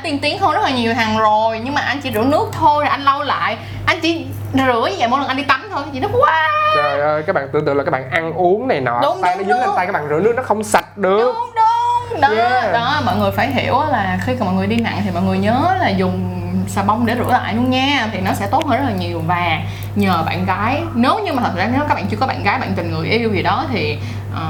tiên 0.02 0.19
tiến 0.22 0.38
hơn 0.38 0.52
rất 0.52 0.62
là 0.62 0.70
nhiều 0.70 0.94
thằng 0.94 1.19
rồi. 1.19 1.60
Nhưng 1.64 1.75
mà 1.75 1.81
anh 1.81 2.00
chỉ 2.00 2.10
rửa 2.14 2.25
nước 2.25 2.49
thôi 2.52 2.84
rồi 2.84 2.88
anh 2.88 3.02
lau 3.02 3.22
lại. 3.22 3.56
Anh 3.87 4.00
chỉ 4.00 4.26
rửa 4.54 4.88
như 4.90 4.96
vậy 4.99 5.08
mỗi 5.08 5.20
lần 5.20 5.28
anh 5.28 5.37
đi 5.37 5.43
tắm 5.43 5.69
thôi 5.72 5.82
chị 5.93 6.00
nói 6.00 6.10
wow! 6.12 6.76
Trời 6.76 7.00
ơi 7.00 7.22
các 7.26 7.32
bạn 7.32 7.49
tưởng 7.52 7.64
tượng 7.66 7.76
là 7.76 7.84
các 7.84 7.90
bạn 7.90 8.10
ăn 8.10 8.32
uống 8.32 8.69
này 8.69 8.81
nọ 8.81 9.00
Đúng, 9.02 9.22
tay 9.22 9.37
đúng, 9.38 9.49
nó 9.49 9.54
dính 9.54 9.58
lên 9.60 9.66
đúng. 9.66 9.76
tay 9.76 9.87
các 9.87 9.93
bạn 9.93 10.08
rửa 10.08 10.20
nước 10.20 10.32
nó 10.37 10.43
không 10.43 10.64
sạch 10.64 10.96
được. 10.99 11.19
Đúng 11.19 11.50
đúng. 11.54 12.20
Đó 12.20 12.28
Yeah. 12.28 12.72
đó 12.72 13.00
mọi 13.06 13.16
người 13.16 13.31
phải 13.31 13.50
hiểu 13.50 13.81
là 13.90 14.19
khi 14.26 14.32
mà 14.40 14.44
mọi 14.46 14.54
người 14.54 14.66
đi 14.66 14.76
nặng 14.76 15.00
thì 15.04 15.10
mọi 15.14 15.22
người 15.22 15.38
nhớ 15.38 15.76
là 15.81 15.88
dùng 15.88 16.38
xà 16.69 16.82
bông 16.82 17.06
để 17.06 17.14
rửa 17.19 17.31
lại 17.32 17.55
luôn 17.55 17.70
nha 17.70 18.08
thì 18.12 18.20
nó 18.20 18.32
sẽ 18.32 18.46
tốt 18.46 18.66
hơn 18.66 18.78
rất 18.78 18.84
là 18.87 18.94
nhiều. 18.98 19.22
Và 19.26 19.58
nhờ 19.94 20.22
bạn 20.26 20.46
gái 20.46 20.82
nếu 20.94 21.19
như 21.19 21.32
mà 21.32 21.43
thật 21.43 21.52
ra 21.56 21.69
nếu 21.72 21.82
các 21.88 21.94
bạn 21.94 22.06
chưa 22.10 22.16
có 22.16 22.26
bạn 22.26 22.43
gái 22.44 22.58
bạn 22.58 22.72
tình 22.76 22.90
người 22.90 23.08
yêu 23.08 23.31
gì 23.34 23.43
đó 23.43 23.64
thì 23.72 23.98
ờ, 24.34 24.43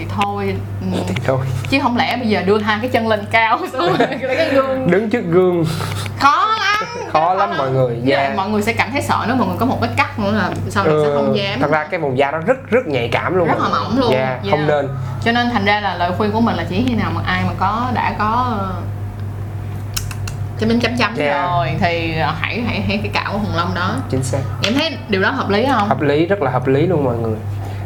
thì, 0.00 0.06
thôi. 0.16 0.54
Ừ, 0.92 0.98
thì 1.08 1.14
thôi. 1.26 1.38
Chứ 1.70 1.78
không 1.82 1.96
lẽ 1.96 2.16
bây 2.16 2.28
giờ 2.28 2.42
đưa 2.42 2.58
hai 2.58 2.78
cái 2.82 2.90
chân 2.90 3.08
lên 3.08 3.24
cao 3.30 3.58
lấy 3.72 4.36
cái 4.36 4.50
gương. 4.54 4.90
Đứng 4.90 5.10
trước 5.10 5.24
gương. 5.30 5.64
Khó 6.18 6.46
lắm. 6.60 6.88
Khó 7.12 7.34
lắm 7.34 7.50
mọi 7.58 7.70
người 7.70 7.96
yeah. 8.06 8.36
mọi 8.36 8.48
người 8.48 8.62
sẽ 8.62 8.72
cảm 8.72 8.92
thấy 8.92 9.02
sợ 9.02 9.24
nếu 9.26 9.36
mọi 9.36 9.48
người 9.48 9.56
có 9.58 9.66
một 9.66 9.80
vết 9.80 9.88
cắt 9.96 10.18
nữa 10.18 10.32
là 10.32 10.50
sau 10.68 10.84
này 10.84 10.94
sẽ 11.04 11.10
không 11.14 11.36
dám. 11.36 11.54
Ừ, 11.54 11.60
thật 11.60 11.70
ra 11.70 11.84
cái 11.84 12.00
vùng 12.00 12.18
da 12.18 12.30
đó 12.30 12.38
rất 12.46 12.70
rất 12.70 12.86
nhạy 12.86 13.08
cảm 13.08 13.36
luôn. 13.36 13.48
Rất 13.48 13.58
là 13.62 13.68
mỏng 13.68 13.98
luôn. 13.98 14.12
yeah, 14.12 14.28
Yeah. 14.28 14.50
không 14.50 14.66
nên. 14.66 14.88
Cho 15.24 15.32
nên 15.32 15.50
thành 15.50 15.64
ra 15.64 15.80
là 15.80 15.94
lời 15.94 16.12
khuyên 16.18 16.32
của 16.32 16.40
mình 16.40 16.56
là 16.56 16.64
chỉ 16.68 16.84
khi 16.88 16.94
nào 16.94 17.10
mà 17.14 17.20
ai 17.26 17.42
mà 17.46 17.52
có 17.58 17.90
đã 17.94 18.14
có 18.18 18.56
ờ, 18.58 18.72
cho 20.60 20.66
mình 20.66 20.80
chấm 20.80 20.96
chấm 20.96 21.16
Yeah. 21.16 21.50
rồi 21.50 21.68
thì 21.80 22.18
ờ, 22.18 22.34
hãy 22.40 22.60
hãy 22.66 22.80
hãy 22.80 23.00
cái 23.02 23.10
cạo 23.14 23.32
của 23.32 23.38
hùng 23.38 23.56
lông 23.56 23.74
đó. 23.74 23.94
Chính 24.10 24.22
xác. 24.22 24.40
Em 24.64 24.74
thấy 24.74 24.96
điều 25.08 25.22
đó 25.22 25.30
hợp 25.30 25.50
lý 25.50 25.66
không? 25.72 25.88
Hợp 25.88 26.00
lý 26.00 26.26
rất 26.26 26.42
là 26.42 26.50
hợp 26.50 26.66
lý 26.66 26.86
luôn 26.86 27.04
mọi 27.04 27.16
người 27.16 27.36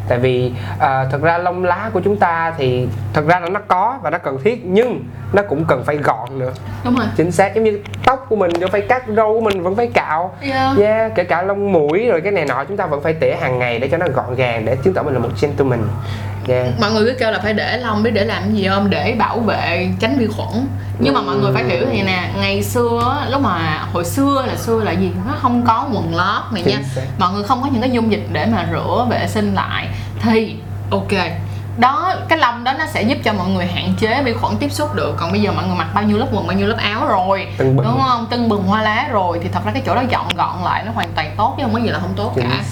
tại 0.07 0.19
vì 0.19 0.51
à, 0.79 1.05
thật 1.11 1.21
ra 1.21 1.37
lông 1.37 1.63
lá 1.63 1.89
của 1.93 2.01
chúng 2.03 2.17
ta 2.17 2.53
thì 2.57 2.87
thật 3.13 3.25
ra 3.27 3.39
là 3.39 3.49
nó 3.49 3.59
có 3.67 3.99
và 4.01 4.09
nó 4.09 4.17
cần 4.17 4.37
thiết 4.43 4.65
nhưng 4.65 5.03
nó 5.33 5.41
cũng 5.49 5.65
cần 5.67 5.83
phải 5.83 5.97
gọn 5.97 6.39
nữa. 6.39 6.51
Đúng 6.85 6.95
rồi. 6.95 7.05
Chính 7.17 7.31
xác 7.31 7.55
giống 7.55 7.63
như 7.63 7.79
tóc 8.05 8.25
của 8.29 8.35
mình 8.35 8.51
vẫn 8.59 8.71
phải 8.71 8.81
cắt 8.81 9.03
râu 9.15 9.33
của 9.33 9.41
mình 9.41 9.63
vẫn 9.63 9.75
phải 9.75 9.87
cạo. 9.93 10.35
Yeah. 10.41 10.77
yeah, 10.79 11.11
kể 11.15 11.23
cả 11.23 11.41
lông 11.41 11.71
mũi 11.73 12.05
rồi 12.07 12.21
cái 12.21 12.31
này 12.31 12.45
nọ 12.45 12.63
chúng 12.63 12.77
ta 12.77 12.85
vẫn 12.85 13.01
phải 13.01 13.13
tỉa 13.13 13.35
hàng 13.41 13.59
ngày 13.59 13.79
để 13.79 13.87
cho 13.87 13.97
nó 13.97 14.05
gọn 14.13 14.35
gàng 14.35 14.65
để 14.65 14.75
chứng 14.75 14.93
tỏ 14.93 15.03
mình 15.03 15.13
là 15.13 15.19
một 15.19 15.29
gentleman 15.41 15.79
yeah. 16.47 16.79
mọi 16.79 16.91
người 16.91 17.05
cứ 17.05 17.13
kêu 17.19 17.31
là 17.31 17.39
phải 17.39 17.53
để 17.53 17.77
lông 17.77 18.03
biết 18.03 18.11
để 18.11 18.25
làm 18.25 18.43
cái 18.43 18.53
gì 18.53 18.67
không? 18.67 18.89
Để 18.89 19.15
bảo 19.19 19.39
vệ 19.39 19.89
tránh 19.99 20.17
vi 20.17 20.27
khuẩn. 20.27 20.67
Nhưng 20.99 21.13
mà 21.13 21.21
mọi 21.21 21.35
người 21.35 21.53
phải 21.53 21.63
hiểu 21.63 21.85
thì 21.91 22.01
nè 22.01 22.29
ngày 22.39 22.63
xưa 22.63 23.25
lúc 23.29 23.41
mà 23.41 23.85
hồi 23.93 24.05
xưa 24.05 24.43
là 24.47 24.55
xưa 24.55 24.83
là 24.83 24.91
gì? 24.91 25.11
Nó 25.27 25.33
không 25.41 25.65
có 25.67 25.87
quần 25.93 26.15
lót 26.15 26.53
này 26.53 26.63
nha. 26.63 26.79
Mọi 27.19 27.33
người 27.33 27.43
không 27.43 27.61
có 27.61 27.69
những 27.71 27.81
cái 27.81 27.91
dung 27.91 28.11
dịch 28.11 28.27
để 28.31 28.45
mà 28.45 28.67
rửa 28.71 29.07
vệ 29.09 29.27
sinh 29.27 29.53
lại. 29.53 29.87
Thì 30.21 30.55
ok 30.91 31.11
đó 31.77 32.15
cái 32.29 32.37
lông 32.37 32.63
đó 32.63 32.73
nó 32.79 32.85
sẽ 32.85 33.01
giúp 33.01 33.17
cho 33.23 33.33
mọi 33.33 33.49
người 33.49 33.65
hạn 33.65 33.93
chế 33.99 34.23
vi 34.23 34.33
khuẩn 34.33 34.57
tiếp 34.57 34.71
xúc 34.71 34.95
được. 34.95 35.15
Còn 35.17 35.31
bây 35.31 35.41
giờ 35.41 35.51
mọi 35.51 35.67
người 35.67 35.75
mặc 35.77 35.87
bao 35.93 36.03
nhiêu 36.03 36.17
lớp 36.17 36.27
quần 36.31 36.47
bao 36.47 36.57
nhiêu 36.57 36.67
lớp 36.67 36.77
áo 36.77 37.07
rồi 37.07 37.47
đúng 37.59 38.01
không? 38.05 38.27
Tưng 38.29 38.49
bừng 38.49 38.63
hoa 38.63 38.81
lá 38.81 39.07
rồi. 39.11 39.39
Thì 39.43 39.49
thật 39.49 39.59
ra 39.65 39.71
cái 39.71 39.81
chỗ 39.85 39.95
đó 39.95 40.03
dọn 40.09 40.25
gọn 40.35 40.63
lại 40.63 40.83
nó 40.85 40.91
hoàn 40.91 41.09
toàn 41.15 41.33
tốt 41.37 41.53
chứ 41.57 41.63
không 41.63 41.73
có 41.73 41.79
gì 41.79 41.87
là 41.87 41.99
không 41.99 42.13
tốt 42.15 42.31
chính 42.35 42.49
cả. 42.49 42.63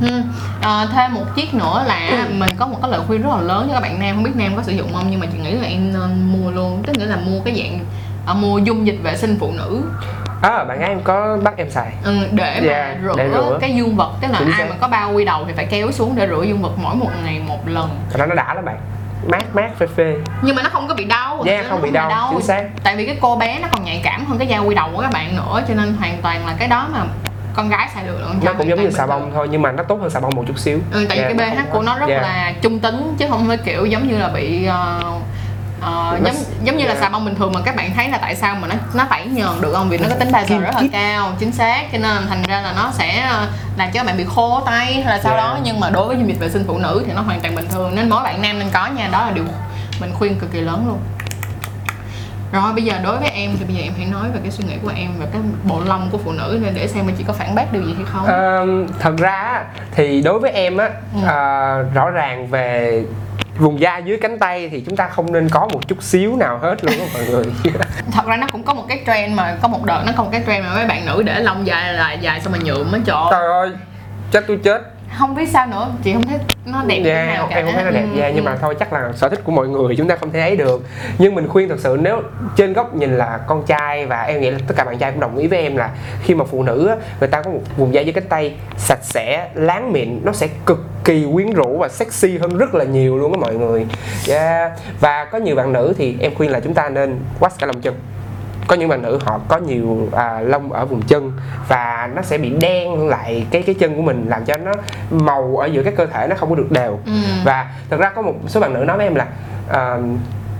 Ừ. 0.00 0.22
À, 0.62 0.86
thêm 0.92 1.14
một 1.14 1.24
chiếc 1.36 1.54
nữa 1.54 1.84
là 1.86 2.26
mình 2.30 2.50
có 2.58 2.66
một 2.66 2.78
cái 2.82 2.90
lời 2.90 3.00
khuyên 3.06 3.22
rất 3.22 3.30
là 3.30 3.40
lớn 3.40 3.66
cho 3.68 3.74
các 3.74 3.80
bạn 3.80 3.98
nam. 3.98 4.14
Không 4.14 4.24
biết 4.24 4.30
nam 4.34 4.56
có 4.56 4.62
sử 4.62 4.72
dụng 4.72 4.94
không 4.94 5.10
nhưng 5.10 5.20
mà 5.20 5.26
chị 5.32 5.38
nghĩ 5.38 5.50
là 5.50 5.68
em 5.68 5.92
nên 5.92 6.32
mua 6.32 6.50
luôn. 6.50 6.82
Tức 6.86 6.98
nghĩa 6.98 7.06
là 7.06 7.16
mua 7.16 7.40
cái 7.44 7.54
dạng 7.54 7.78
à, 8.26 8.34
mua 8.34 8.58
dung 8.58 8.86
dịch 8.86 8.98
vệ 9.02 9.16
sinh 9.16 9.36
phụ 9.40 9.52
nữ 9.52 9.82
à, 10.48 10.64
bạn 10.64 10.78
gái 10.80 10.88
em 10.88 11.00
có 11.04 11.36
bắt 11.42 11.54
em 11.56 11.70
xài 11.70 11.92
ừ, 12.04 12.18
để 12.32 12.60
mà 12.60 12.72
Yeah, 12.72 12.96
rửa, 13.04 13.12
để 13.16 13.28
rửa. 13.32 13.58
cái 13.60 13.74
dương 13.74 13.96
vật 13.96 14.10
tức 14.20 14.28
là 14.30 14.38
Chính 14.38 14.50
ai 14.50 14.58
xác. 14.60 14.66
mà 14.70 14.76
có 14.80 14.88
bao 14.88 15.12
quy 15.12 15.24
đầu 15.24 15.44
thì 15.46 15.52
phải 15.56 15.66
kéo 15.66 15.92
xuống 15.92 16.14
để 16.16 16.26
rửa 16.26 16.42
dương 16.42 16.62
vật 16.62 16.72
mỗi 16.76 16.94
một 16.96 17.10
ngày 17.24 17.40
một 17.48 17.68
lần 17.68 17.88
thật 18.10 18.16
ra 18.20 18.26
nó 18.26 18.34
đã 18.34 18.54
lắm 18.54 18.64
bạn 18.64 18.76
mát 19.28 19.54
mát 19.54 19.70
phê 19.78 19.86
phê 19.96 20.16
nhưng 20.42 20.56
mà 20.56 20.62
nó 20.62 20.68
không 20.72 20.88
có 20.88 20.94
bị 20.94 21.04
đau 21.04 21.42
Yeah, 21.46 21.64
Nó 21.64 21.70
không 21.70 21.82
bị 21.82 21.88
hề 21.88 21.92
đau, 21.94 22.28
chính 22.32 22.42
xác. 22.42 22.64
tại 22.84 22.96
vì 22.96 23.06
cái 23.06 23.18
cô 23.20 23.36
bé 23.36 23.58
nó 23.62 23.68
còn 23.72 23.84
nhạy 23.84 24.00
cảm 24.04 24.24
hơn 24.24 24.38
cái 24.38 24.46
da 24.48 24.58
quy 24.58 24.74
đầu 24.74 24.88
của 24.94 25.00
các 25.02 25.10
bạn 25.12 25.36
nữa 25.36 25.62
cho 25.68 25.74
nên 25.74 25.94
hoàn 25.94 26.16
toàn 26.22 26.46
là 26.46 26.54
cái 26.58 26.68
đó 26.68 26.88
mà 26.92 27.00
con 27.54 27.68
gái 27.68 27.88
xài 27.94 28.04
được 28.06 28.18
nó 28.42 28.52
cũng 28.52 28.68
giống 28.68 28.82
như 28.82 28.90
xà 28.90 29.06
bông 29.06 29.30
thôi 29.34 29.48
nhưng 29.50 29.62
mà 29.62 29.72
nó 29.72 29.82
tốt 29.82 29.98
hơn 30.00 30.10
xà 30.10 30.20
bông 30.20 30.34
một 30.36 30.44
chút 30.48 30.58
xíu 30.58 30.78
Ừ, 30.92 31.06
tại 31.08 31.18
vì 31.18 31.24
Yeah, 31.24 31.36
cái 31.38 31.64
pH 31.66 31.70
của 31.72 31.82
nó 31.82 31.98
rất 31.98 32.08
Yeah. 32.08 32.22
là 32.22 32.52
trung 32.62 32.78
tính 32.80 33.14
chứ 33.18 33.26
không 33.30 33.48
phải 33.48 33.56
kiểu 33.56 33.86
giống 33.86 34.08
như 34.08 34.18
là 34.18 34.28
bị 34.28 34.64
ờ, 34.64 35.00
ờ, 35.84 36.18
giống 36.24 36.34
giống 36.64 36.76
như 36.76 36.84
là 36.84 36.90
yeah. 36.92 37.02
xà 37.02 37.08
bông 37.08 37.24
bình 37.24 37.34
thường 37.34 37.52
mà 37.52 37.60
các 37.64 37.76
bạn 37.76 37.90
thấy 37.96 38.08
là 38.08 38.18
tại 38.18 38.36
sao 38.36 38.54
mà 38.54 38.68
nó 38.68 38.74
nó 38.94 39.04
tẩy 39.10 39.26
nhờn 39.26 39.60
được 39.60 39.72
không? 39.74 39.88
Vì 39.88 39.98
nó 39.98 40.08
có 40.08 40.14
tính 40.14 40.32
Kim 40.46 40.60
rất 40.60 40.74
là 40.74 40.82
cao 40.92 41.32
chính 41.38 41.52
xác. 41.52 41.82
Cho 41.92 41.98
nên 41.98 42.26
thành 42.28 42.42
ra 42.42 42.60
là 42.60 42.72
nó 42.76 42.90
sẽ 42.92 43.20
ờ, 43.20 43.46
làm 43.76 43.88
cho 43.88 43.94
các 44.00 44.06
bạn 44.06 44.16
bị 44.16 44.24
khô 44.34 44.62
tay 44.66 44.94
hay 44.94 45.04
là 45.16 45.20
sau 45.22 45.32
Yeah. 45.32 45.44
đó 45.44 45.58
nhưng 45.64 45.80
mà 45.80 45.90
đối 45.90 46.06
với 46.06 46.16
dung 46.16 46.28
dịch 46.28 46.40
vệ 46.40 46.48
sinh 46.50 46.64
phụ 46.66 46.78
nữ 46.78 47.02
thì 47.06 47.12
nó 47.12 47.20
hoàn 47.22 47.40
toàn 47.40 47.54
bình 47.54 47.68
thường. 47.68 47.94
Nên 47.94 48.08
mỗi 48.08 48.22
bạn 48.22 48.42
nam 48.42 48.58
nên 48.58 48.68
có 48.72 48.86
nha. 48.86 49.08
Đó 49.12 49.24
là 49.26 49.30
điều 49.32 49.44
mình 50.00 50.12
khuyên 50.18 50.38
cực 50.40 50.52
kỳ 50.52 50.60
lớn 50.60 50.84
luôn. 50.86 50.98
Rồi 52.52 52.72
bây 52.72 52.84
giờ 52.84 52.94
đối 53.04 53.18
với 53.18 53.28
em 53.28 53.50
thì 53.58 53.64
bây 53.64 53.74
giờ 53.76 53.82
em 53.82 53.92
hãy 53.96 54.06
nói 54.06 54.22
về 54.34 54.40
cái 54.42 54.50
suy 54.50 54.64
nghĩ 54.64 54.74
của 54.82 54.92
em 54.96 55.08
về 55.18 55.26
cái 55.32 55.40
bộ 55.64 55.80
lông 55.86 56.08
của 56.12 56.18
phụ 56.24 56.32
nữ 56.32 56.58
nên 56.62 56.74
để 56.74 56.88
xem 56.88 57.06
mà 57.06 57.12
chị 57.18 57.24
có 57.26 57.32
phản 57.32 57.54
bác 57.54 57.72
điều 57.72 57.82
gì 57.82 57.94
hay 57.96 58.04
không. 58.12 58.26
Ờ, 58.26 58.66
thật 59.00 59.14
ra 59.18 59.62
thì 59.92 60.22
đối 60.22 60.38
với 60.40 60.50
em 60.50 60.76
á 60.76 60.90
Ừ. 61.14 61.20
ờ, 61.26 61.82
rõ 61.94 62.10
ràng 62.10 62.46
về 62.46 63.02
vùng 63.58 63.80
da 63.80 63.98
dưới 63.98 64.18
cánh 64.20 64.38
tay 64.38 64.68
thì 64.68 64.80
chúng 64.80 64.96
ta 64.96 65.08
không 65.08 65.32
nên 65.32 65.48
có 65.48 65.68
một 65.72 65.88
chút 65.88 66.02
xíu 66.02 66.36
nào 66.36 66.58
hết 66.58 66.84
luôn 66.84 66.98
á 66.98 67.06
mọi 67.14 67.26
người. 67.30 67.44
Thật 68.12 68.26
ra 68.26 68.36
nó 68.36 68.46
cũng 68.52 68.62
có 68.62 68.74
một 68.74 68.84
cái 68.88 69.02
trend 69.06 69.36
mà 69.36 69.56
có 69.62 69.68
một 69.68 69.84
đợt 69.84 70.02
nó 70.06 70.12
có 70.16 70.22
một 70.24 70.28
cái 70.32 70.42
trend 70.46 70.64
mà 70.64 70.74
mấy 70.74 70.86
bạn 70.86 71.06
nữ 71.06 71.22
để 71.22 71.40
lông 71.40 71.66
dài 71.66 71.94
là 71.94 72.12
dài 72.12 72.40
xong 72.40 72.52
mà 72.52 72.58
nhuộm 72.64 72.92
á 72.92 72.98
trời 73.06 73.16
trời 73.30 73.46
ơi 73.48 73.70
chết 74.30 74.44
tôi 74.46 74.58
chết 74.64 74.93
không 75.18 75.34
biết 75.34 75.48
sao 75.48 75.66
nữa 75.66 75.88
chị 76.02 76.12
không 76.12 76.22
thấy 76.22 76.38
nó 76.66 76.82
đẹp 76.86 77.02
yeah, 77.04 77.28
thế 77.28 77.34
nào 77.34 77.46
cả 77.50 77.56
em 77.56 77.64
không 77.66 77.74
thấy 77.74 77.84
nó 77.84 77.90
đẹp 77.90 78.06
Ừ, 78.14 78.20
yeah, 78.20 78.32
nhưng 78.34 78.44
ừ. 78.44 78.48
mà 78.48 78.56
thôi 78.56 78.76
chắc 78.78 78.92
là 78.92 79.12
sở 79.16 79.28
thích 79.28 79.40
của 79.44 79.52
mọi 79.52 79.68
người 79.68 79.96
chúng 79.96 80.08
ta 80.08 80.16
không 80.16 80.32
thể 80.32 80.40
ấy 80.40 80.56
được 80.56 80.82
nhưng 81.18 81.34
mình 81.34 81.48
khuyên 81.48 81.68
thật 81.68 81.78
sự 81.78 81.98
nếu 82.00 82.22
trên 82.56 82.72
góc 82.72 82.94
nhìn 82.94 83.16
là 83.18 83.40
con 83.46 83.62
trai 83.66 84.06
và 84.06 84.22
em 84.22 84.40
nghĩ 84.40 84.50
là 84.50 84.58
tất 84.66 84.74
cả 84.76 84.84
bạn 84.84 84.98
trai 84.98 85.10
cũng 85.10 85.20
đồng 85.20 85.36
ý 85.36 85.46
với 85.46 85.58
em 85.58 85.76
là 85.76 85.90
khi 86.22 86.34
mà 86.34 86.44
phụ 86.44 86.62
nữ 86.62 86.90
người 87.20 87.28
ta 87.28 87.42
có 87.42 87.50
một 87.50 87.60
vùng 87.76 87.94
da 87.94 88.00
dưới 88.00 88.12
cánh 88.12 88.28
tay 88.28 88.54
sạch 88.76 89.00
sẽ 89.02 89.48
láng 89.54 89.92
mịn 89.92 90.20
nó 90.24 90.32
sẽ 90.32 90.48
cực 90.66 90.80
kỳ 91.04 91.26
quyến 91.32 91.52
rũ 91.52 91.78
và 91.78 91.88
sexy 91.88 92.38
hơn 92.38 92.58
rất 92.58 92.74
là 92.74 92.84
nhiều 92.84 93.18
luôn 93.18 93.32
á 93.32 93.38
mọi 93.40 93.54
người 93.54 93.86
yeah. 94.28 94.72
và 95.00 95.24
có 95.24 95.38
nhiều 95.38 95.56
bạn 95.56 95.72
nữ 95.72 95.94
thì 95.98 96.16
em 96.20 96.34
khuyên 96.34 96.50
là 96.50 96.60
chúng 96.60 96.74
ta 96.74 96.88
nên 96.88 97.18
wash 97.40 97.50
cả 97.58 97.66
lông 97.66 97.80
chân 97.80 97.94
có 98.66 98.76
những 98.76 98.88
bạn 98.88 99.02
nữ 99.02 99.18
họ 99.24 99.40
có 99.48 99.58
nhiều 99.58 100.08
à, 100.12 100.40
lông 100.40 100.72
ở 100.72 100.84
vùng 100.84 101.02
chân 101.02 101.32
và 101.68 102.10
nó 102.14 102.22
sẽ 102.22 102.38
bị 102.38 102.50
đen 102.60 103.08
lại 103.08 103.46
cái 103.50 103.62
cái 103.62 103.74
chân 103.74 103.96
của 103.96 104.02
mình 104.02 104.26
làm 104.28 104.44
cho 104.44 104.56
nó 104.56 104.72
màu 105.10 105.56
ở 105.56 105.66
giữa 105.66 105.82
các 105.82 105.94
cơ 105.96 106.06
thể 106.06 106.26
nó 106.30 106.36
không 106.36 106.50
có 106.50 106.56
được 106.56 106.70
đều. 106.70 106.98
Ừ. 107.06 107.12
và 107.44 107.70
thật 107.90 107.96
ra 108.00 108.10
có 108.10 108.22
một 108.22 108.34
số 108.46 108.60
bạn 108.60 108.74
nữ 108.74 108.84
nói 108.84 108.96
với 108.96 109.06
em 109.06 109.14
là 109.14 109.26
à, 109.68 109.98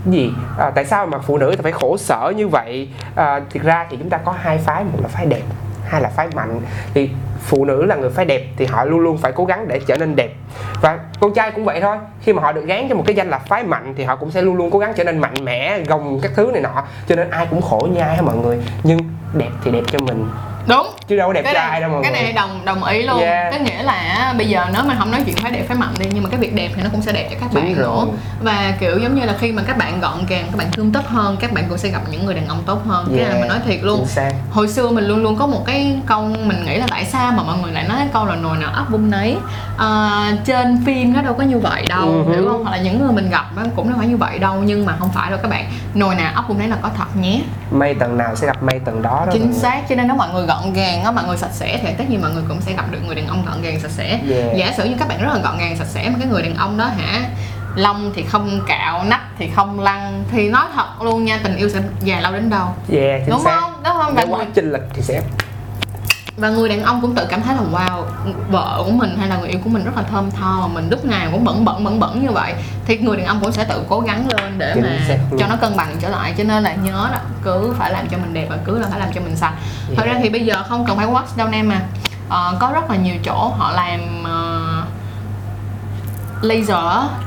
gì? 0.05 0.31
À, 0.57 0.71
tại 0.75 0.85
sao 0.85 1.05
mà 1.05 1.17
phụ 1.17 1.37
nữ 1.37 1.55
phải 1.63 1.71
khổ 1.71 1.97
sở 1.97 2.33
như 2.35 2.47
vậy? 2.47 2.89
À, 3.15 3.41
thực 3.49 3.63
ra 3.63 3.85
thì 3.89 3.97
chúng 3.97 4.09
ta 4.09 4.17
có 4.17 4.31
hai 4.31 4.57
phái 4.57 4.83
một 4.83 4.99
là 5.01 5.07
phái 5.07 5.25
đẹp 5.25 5.41
hay 5.87 6.01
là 6.01 6.09
phái 6.09 6.27
mạnh, 6.35 6.61
thì 6.93 7.09
phụ 7.39 7.65
nữ 7.65 7.85
là 7.85 7.95
người 7.95 8.09
phái 8.09 8.25
đẹp 8.25 8.41
thì 8.57 8.65
họ 8.65 8.85
luôn 8.85 8.99
luôn 8.99 9.17
phải 9.17 9.31
cố 9.31 9.45
gắng 9.45 9.67
để 9.67 9.79
trở 9.87 9.97
nên 9.97 10.15
đẹp. 10.15 10.33
Và 10.81 10.99
con 11.19 11.33
trai 11.33 11.51
cũng 11.51 11.65
vậy 11.65 11.81
thôi, 11.81 11.97
khi 12.21 12.33
mà 12.33 12.41
họ 12.41 12.51
được 12.51 12.65
gán 12.65 12.89
cho 12.89 12.95
một 12.95 13.03
cái 13.05 13.15
danh 13.15 13.29
là 13.29 13.39
phái 13.39 13.63
mạnh 13.63 13.93
thì 13.97 14.03
họ 14.03 14.15
cũng 14.15 14.31
sẽ 14.31 14.41
luôn 14.41 14.55
luôn 14.55 14.71
cố 14.71 14.79
gắng 14.79 14.93
trở 14.95 15.03
nên 15.03 15.17
mạnh 15.17 15.45
mẽ, 15.45 15.79
gồng 15.79 16.19
các 16.21 16.31
thứ 16.35 16.49
này 16.53 16.61
nọ, 16.61 16.83
cho 17.07 17.15
nên 17.15 17.29
ai 17.29 17.47
cũng 17.49 17.61
khổ 17.61 17.87
như 17.93 18.01
ai 18.01 18.15
hết 18.15 18.21
mọi 18.25 18.37
người. 18.37 18.57
Nhưng 18.83 18.99
đẹp 19.33 19.51
thì 19.63 19.71
đẹp 19.71 19.83
cho 19.91 19.99
mình 19.99 20.25
đúng. 20.67 20.87
Chứ 21.07 21.15
đâu 21.15 21.29
có 21.29 21.33
đẹp 21.33 21.41
cái 21.43 21.53
trai 21.53 21.71
này, 21.71 21.81
đâu 21.81 21.89
mọi 21.89 22.03
cái 22.03 22.11
này 22.11 22.33
đồng 22.33 22.65
đồng 22.65 22.83
ý 22.83 23.01
luôn. 23.01 23.19
Yeah. 23.19 23.53
có 23.53 23.57
nghĩa 23.57 23.83
là 23.83 24.33
bây 24.37 24.49
giờ 24.49 24.65
nếu 24.73 24.83
mà 24.83 24.95
không 24.99 25.11
nói 25.11 25.21
chuyện 25.25 25.35
phái 25.35 25.51
đẹp 25.51 25.63
phái 25.67 25.77
mạnh 25.77 25.93
đi 25.99 26.05
nhưng 26.13 26.23
mà 26.23 26.29
cái 26.29 26.39
việc 26.39 26.55
đẹp 26.55 26.69
thì 26.75 26.81
nó 26.83 26.89
cũng 26.91 27.01
sẽ 27.01 27.11
đẹp 27.11 27.27
cho 27.31 27.37
các 27.39 27.49
Đúng 27.53 27.63
bạn 27.63 27.75
rồi. 27.75 27.83
nữa 27.85 28.05
và 28.41 28.73
kiểu 28.79 28.99
giống 28.99 29.15
như 29.15 29.25
là 29.25 29.33
khi 29.39 29.51
mà 29.51 29.61
các 29.67 29.77
bạn 29.77 29.99
gọn 29.99 30.25
gàng 30.27 30.45
các 30.51 30.57
bạn 30.57 30.67
tươm 30.75 30.91
tất 30.91 31.07
hơn 31.07 31.37
các 31.39 31.51
bạn 31.53 31.65
cũng 31.69 31.77
sẽ 31.77 31.89
gặp 31.89 32.01
những 32.11 32.25
người 32.25 32.35
đàn 32.35 32.47
ông 32.47 32.63
tốt 32.65 32.81
hơn. 32.87 33.05
Cái 33.09 33.19
Yeah. 33.19 33.31
này 33.31 33.39
mình 33.41 33.49
nói 33.49 33.59
thiệt 33.65 33.79
luôn. 33.83 34.05
Hồi 34.51 34.67
xưa 34.67 34.89
mình 34.89 35.03
luôn 35.05 35.23
luôn 35.23 35.35
có 35.35 35.47
một 35.47 35.63
cái 35.65 35.99
câu 36.05 36.21
mình 36.21 36.65
nghĩ 36.65 36.77
là 36.77 36.87
tại 36.89 37.05
sao 37.05 37.31
mà 37.31 37.43
mọi 37.43 37.57
người 37.57 37.71
lại 37.71 37.83
nói 37.87 37.97
cái 37.97 38.07
câu 38.13 38.25
là 38.25 38.35
nồi 38.35 38.57
nào 38.57 38.71
ấp 38.73 38.85
vung 38.89 39.09
nấy. 39.11 39.37
À, 39.77 40.31
trên 40.45 40.83
phim 40.85 41.13
nó 41.13 41.21
đâu 41.21 41.33
có 41.33 41.43
như 41.43 41.59
vậy 41.59 41.85
đâu 41.89 42.23
hứ. 42.27 42.33
hiểu 42.33 42.49
không? 42.51 42.63
Hoặc 42.63 42.71
là 42.71 42.77
những 42.77 42.99
người 42.99 43.11
mình 43.11 43.29
gặp 43.29 43.45
á, 43.57 43.63
cũng 43.75 43.89
đâu 43.89 43.97
phải 43.97 44.07
như 44.07 44.17
vậy 44.17 44.39
đâu 44.39 44.55
nhưng 44.55 44.85
mà 44.85 44.95
không 44.99 45.09
phải 45.13 45.29
đâu 45.29 45.39
các 45.41 45.51
bạn. 45.51 45.65
Nồi 45.93 46.15
nào 46.15 46.31
ấp 46.35 46.43
vung 46.47 46.57
nấy 46.59 46.67
là 46.67 46.77
có 46.81 46.89
thật 46.97 47.05
nhé. 47.19 47.41
Mây 47.71 47.93
tầng 47.93 48.17
nào 48.17 48.35
sẽ 48.35 48.47
gặp 48.47 48.63
mây 48.63 48.79
tầng 48.85 49.01
đó 49.01 49.23
đó 49.25 49.33
chính 49.33 49.53
xác 49.53 49.81
cho 49.89 49.95
nên 49.95 50.07
nếu 50.07 50.15
mọi 50.15 50.29
người 50.33 50.45
gọn 50.55 50.73
gàng 50.73 51.03
á 51.03 51.11
mọi 51.11 51.23
người 51.27 51.37
sạch 51.37 51.53
sẽ 51.53 51.79
thì 51.83 51.93
tất 51.97 52.03
nhiên 52.09 52.21
mọi 52.21 52.31
người 52.31 52.43
cũng 52.47 52.61
sẽ 52.61 52.73
gặp 52.73 52.91
được 52.91 52.99
người 53.05 53.15
đàn 53.15 53.27
ông 53.27 53.45
gọn 53.45 53.61
gàng 53.61 53.79
sạch 53.79 53.91
sẽ. 53.91 54.19
Yeah. 54.29 54.57
giả 54.57 54.73
sử 54.77 54.85
như 54.85 54.95
các 54.99 55.07
bạn 55.07 55.21
rất 55.21 55.33
là 55.33 55.39
gọn 55.43 55.57
gàng 55.57 55.77
sạch 55.77 55.87
sẽ 55.87 56.09
mà 56.09 56.15
cái 56.19 56.27
người 56.27 56.41
đàn 56.41 56.55
ông 56.55 56.77
đó 56.77 56.85
hả 56.85 57.21
lông 57.75 58.11
thì 58.15 58.23
không 58.23 58.61
cạo 58.67 59.03
nách 59.03 59.21
thì 59.37 59.49
không 59.55 59.79
lăn 59.79 60.23
thì 60.31 60.49
nói 60.49 60.65
thật 60.75 61.01
luôn 61.01 61.25
nha 61.25 61.39
tình 61.43 61.55
yêu 61.55 61.69
sẽ 61.69 61.79
dài 62.03 62.21
lâu 62.21 62.31
đến 62.31 62.49
đâu. 62.49 62.67
Yeah 62.91 63.21
đúng 63.29 63.43
xác. 63.43 63.61
không? 63.61 63.73
Đúng 63.83 63.93
không? 63.93 64.13
Nếu 64.15 64.27
quá 64.29 64.45
chênh 64.55 64.71
lệch 64.71 64.81
thì 64.93 65.01
sẽ 65.01 65.21
và 66.37 66.49
người 66.49 66.69
đàn 66.69 66.83
ông 66.83 67.01
cũng 67.01 67.15
tự 67.15 67.25
cảm 67.29 67.41
thấy 67.41 67.55
là 67.55 67.61
wow 67.71 68.03
vợ 68.49 68.83
của 68.85 68.91
mình 68.91 69.17
hay 69.19 69.27
là 69.27 69.37
người 69.37 69.49
yêu 69.49 69.59
của 69.63 69.69
mình 69.69 69.83
rất 69.85 69.97
là 69.97 70.03
thơm 70.03 70.31
tho 70.31 70.59
mà 70.61 70.67
mình 70.67 70.89
lúc 70.89 71.05
nào 71.05 71.29
cũng 71.31 71.43
bẩn 71.43 71.65
bẩn 71.65 71.83
bẩn 71.83 71.99
bẩn 71.99 72.23
như 72.23 72.31
vậy. 72.31 72.53
Thì 72.85 72.97
người 72.97 73.17
đàn 73.17 73.25
ông 73.25 73.39
cũng 73.41 73.51
sẽ 73.51 73.63
tự 73.63 73.83
cố 73.89 73.99
gắng 73.99 74.27
lên 74.27 74.57
để 74.57 74.71
Chính 74.73 74.83
mà 74.83 75.17
cho 75.39 75.47
nó 75.47 75.55
cân 75.55 75.77
bằng 75.77 75.95
trở 75.99 76.09
lại. 76.09 76.33
Cho 76.37 76.43
nên 76.43 76.63
là 76.63 76.75
nhớ 76.75 77.09
là 77.11 77.21
cứ 77.43 77.73
phải 77.77 77.91
làm 77.91 78.07
cho 78.07 78.17
mình 78.17 78.33
đẹp 78.33 78.47
và 78.49 78.57
cứ 78.65 78.79
là 78.79 78.87
phải 78.91 78.99
làm 78.99 79.09
cho 79.13 79.21
mình 79.21 79.35
sạch. 79.35 79.53
Thật 79.95 80.03
ra 80.05 80.11
Yeah. 80.11 80.23
thì 80.23 80.29
bây 80.29 80.45
giờ 80.45 80.63
không 80.69 80.85
cần 80.85 80.97
phải 80.97 81.07
wash 81.07 81.37
đâu 81.37 81.47
em 81.51 81.69
à. 81.69 81.81
Ờ, 82.29 82.57
có 82.59 82.71
rất 82.73 82.89
là 82.89 82.95
nhiều 82.95 83.15
chỗ 83.23 83.53
họ 83.57 83.71
làm 83.71 84.23
ờ, 84.23 84.54
laser 86.45 86.69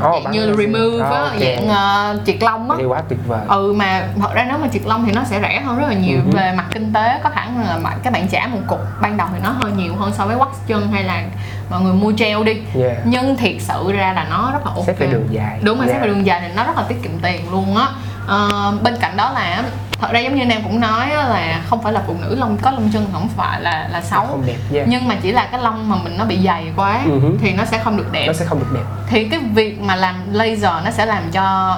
Ồ, 0.01 0.21
dạng 0.25 0.33
như 0.33 0.47
là 0.47 0.57
remove 0.57 1.05
á, 1.05 1.21
Ok. 1.21 1.41
dạng 1.41 1.69
ờ, 1.69 2.19
triệt 2.27 2.37
lông 2.43 2.71
á. 2.71 2.77
Quá 2.89 3.03
tuyệt 3.09 3.19
vời. 3.27 3.41
Ừ 3.49 3.75
mà 3.77 4.09
thật 4.21 4.35
ra 4.35 4.45
nếu 4.49 4.59
mà 4.59 4.69
triệt 4.73 4.83
lông 4.87 5.07
thì 5.07 5.13
nó 5.13 5.23
sẽ 5.25 5.41
rẻ 5.41 5.61
hơn 5.61 5.79
rất 5.79 5.87
là 5.89 5.95
nhiều. 5.95 6.19
Hứ. 6.25 6.31
về 6.31 6.53
mặt 6.57 6.67
kinh 6.73 6.93
tế 6.93 7.21
có 7.23 7.31
khả 7.31 7.45
năng 7.45 7.67
là 7.67 7.77
mà 7.83 7.91
các 8.03 8.13
bạn 8.13 8.29
trả 8.29 8.47
một 8.47 8.61
cục 8.67 8.81
ban 9.01 9.17
đầu 9.17 9.29
thì 9.35 9.41
nó 9.45 9.51
hơi 9.51 9.73
nhiều 9.73 9.95
hơn 9.97 10.13
so 10.19 10.27
với 10.27 10.37
wax 10.37 10.49
chân 10.67 10.89
hay 10.93 11.05
là 11.05 11.23
mọi 11.71 11.81
người 11.81 11.93
mua 11.95 12.13
gel 12.19 12.45
đi. 12.45 12.57
Yeah. 12.83 12.97
Nhưng 13.05 13.37
thiệt 13.37 13.57
sự 13.59 13.93
ra 13.93 14.13
là 14.13 14.27
nó 14.31 14.51
rất 14.53 14.67
là 14.67 14.73
ok 14.75 14.87
xét 14.87 14.99
về 14.99 15.07
đường 15.07 15.29
dài. 15.31 15.59
Đúng 15.63 15.79
rồi 15.79 15.87
yeah. 15.87 15.97
xét 15.97 16.03
về 16.03 16.15
đường 16.15 16.27
dài 16.27 16.41
thì 16.41 16.55
nó 16.57 16.65
rất 16.65 16.77
là 16.77 16.83
tiết 16.89 17.03
kiệm 17.03 17.13
tiền 17.23 17.53
luôn 17.53 17.77
á. 17.77 17.89
Ờ, 18.27 18.73
bên 18.83 18.97
cạnh 19.01 19.17
đó 19.17 19.31
là 19.31 19.63
thật 20.01 20.09
ra 20.13 20.21
giống 20.21 20.35
như 20.35 20.45
nam 20.45 20.63
cũng 20.63 20.81
nói 20.81 21.11
á, 21.11 21.29
là 21.29 21.63
không 21.67 21.83
phải 21.83 21.93
là 21.93 22.03
phụ 22.07 22.15
nữ 22.21 22.35
lông 22.35 22.59
có 22.63 22.71
lông 22.71 22.91
chân 22.93 23.07
không 23.13 23.29
phải 23.37 23.61
là 23.61 23.89
là 23.93 24.03
xấu 24.03 24.27
không 24.27 24.47
đẹp 24.47 24.57
yeah. 24.75 24.89
nhưng 24.89 25.09
mà 25.09 25.17
chỉ 25.23 25.33
là 25.33 25.49
cái 25.53 25.61
lông 25.61 25.89
mà 25.89 25.97
mình 26.05 26.19
nó 26.19 26.25
bị 26.25 26.39
dày 26.45 26.73
quá 26.77 27.01
hứ. 27.05 27.39
thì 27.41 27.53
nó 27.53 27.65
sẽ 27.65 27.79
không 27.79 27.97
được 27.97 28.13
đẹp 28.13 28.27
nó 28.27 28.33
sẽ 28.33 28.45
không 28.45 28.59
được 28.59 28.73
đẹp 28.75 28.85
thì 29.07 29.25
cái 29.25 29.41
việc 29.55 29.81
mà 29.81 29.97
làm 29.97 30.15
laser 30.33 30.85
nó 30.85 30.91
sẽ 30.91 31.07
làm 31.07 31.23
cho 31.33 31.77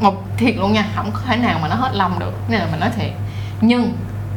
một 0.00 0.24
thiệt 0.36 0.56
luôn 0.56 0.72
nha 0.72 0.84
không 0.96 1.10
có 1.12 1.20
thể 1.26 1.36
nào 1.36 1.58
mà 1.62 1.68
nó 1.68 1.74
hết 1.74 1.90
lông 1.94 2.18
được 2.18 2.32
nên 2.48 2.60
là 2.60 2.66
mình 2.70 2.80
nói 2.80 2.90
thiệt 2.96 3.10
nhưng 3.60 3.92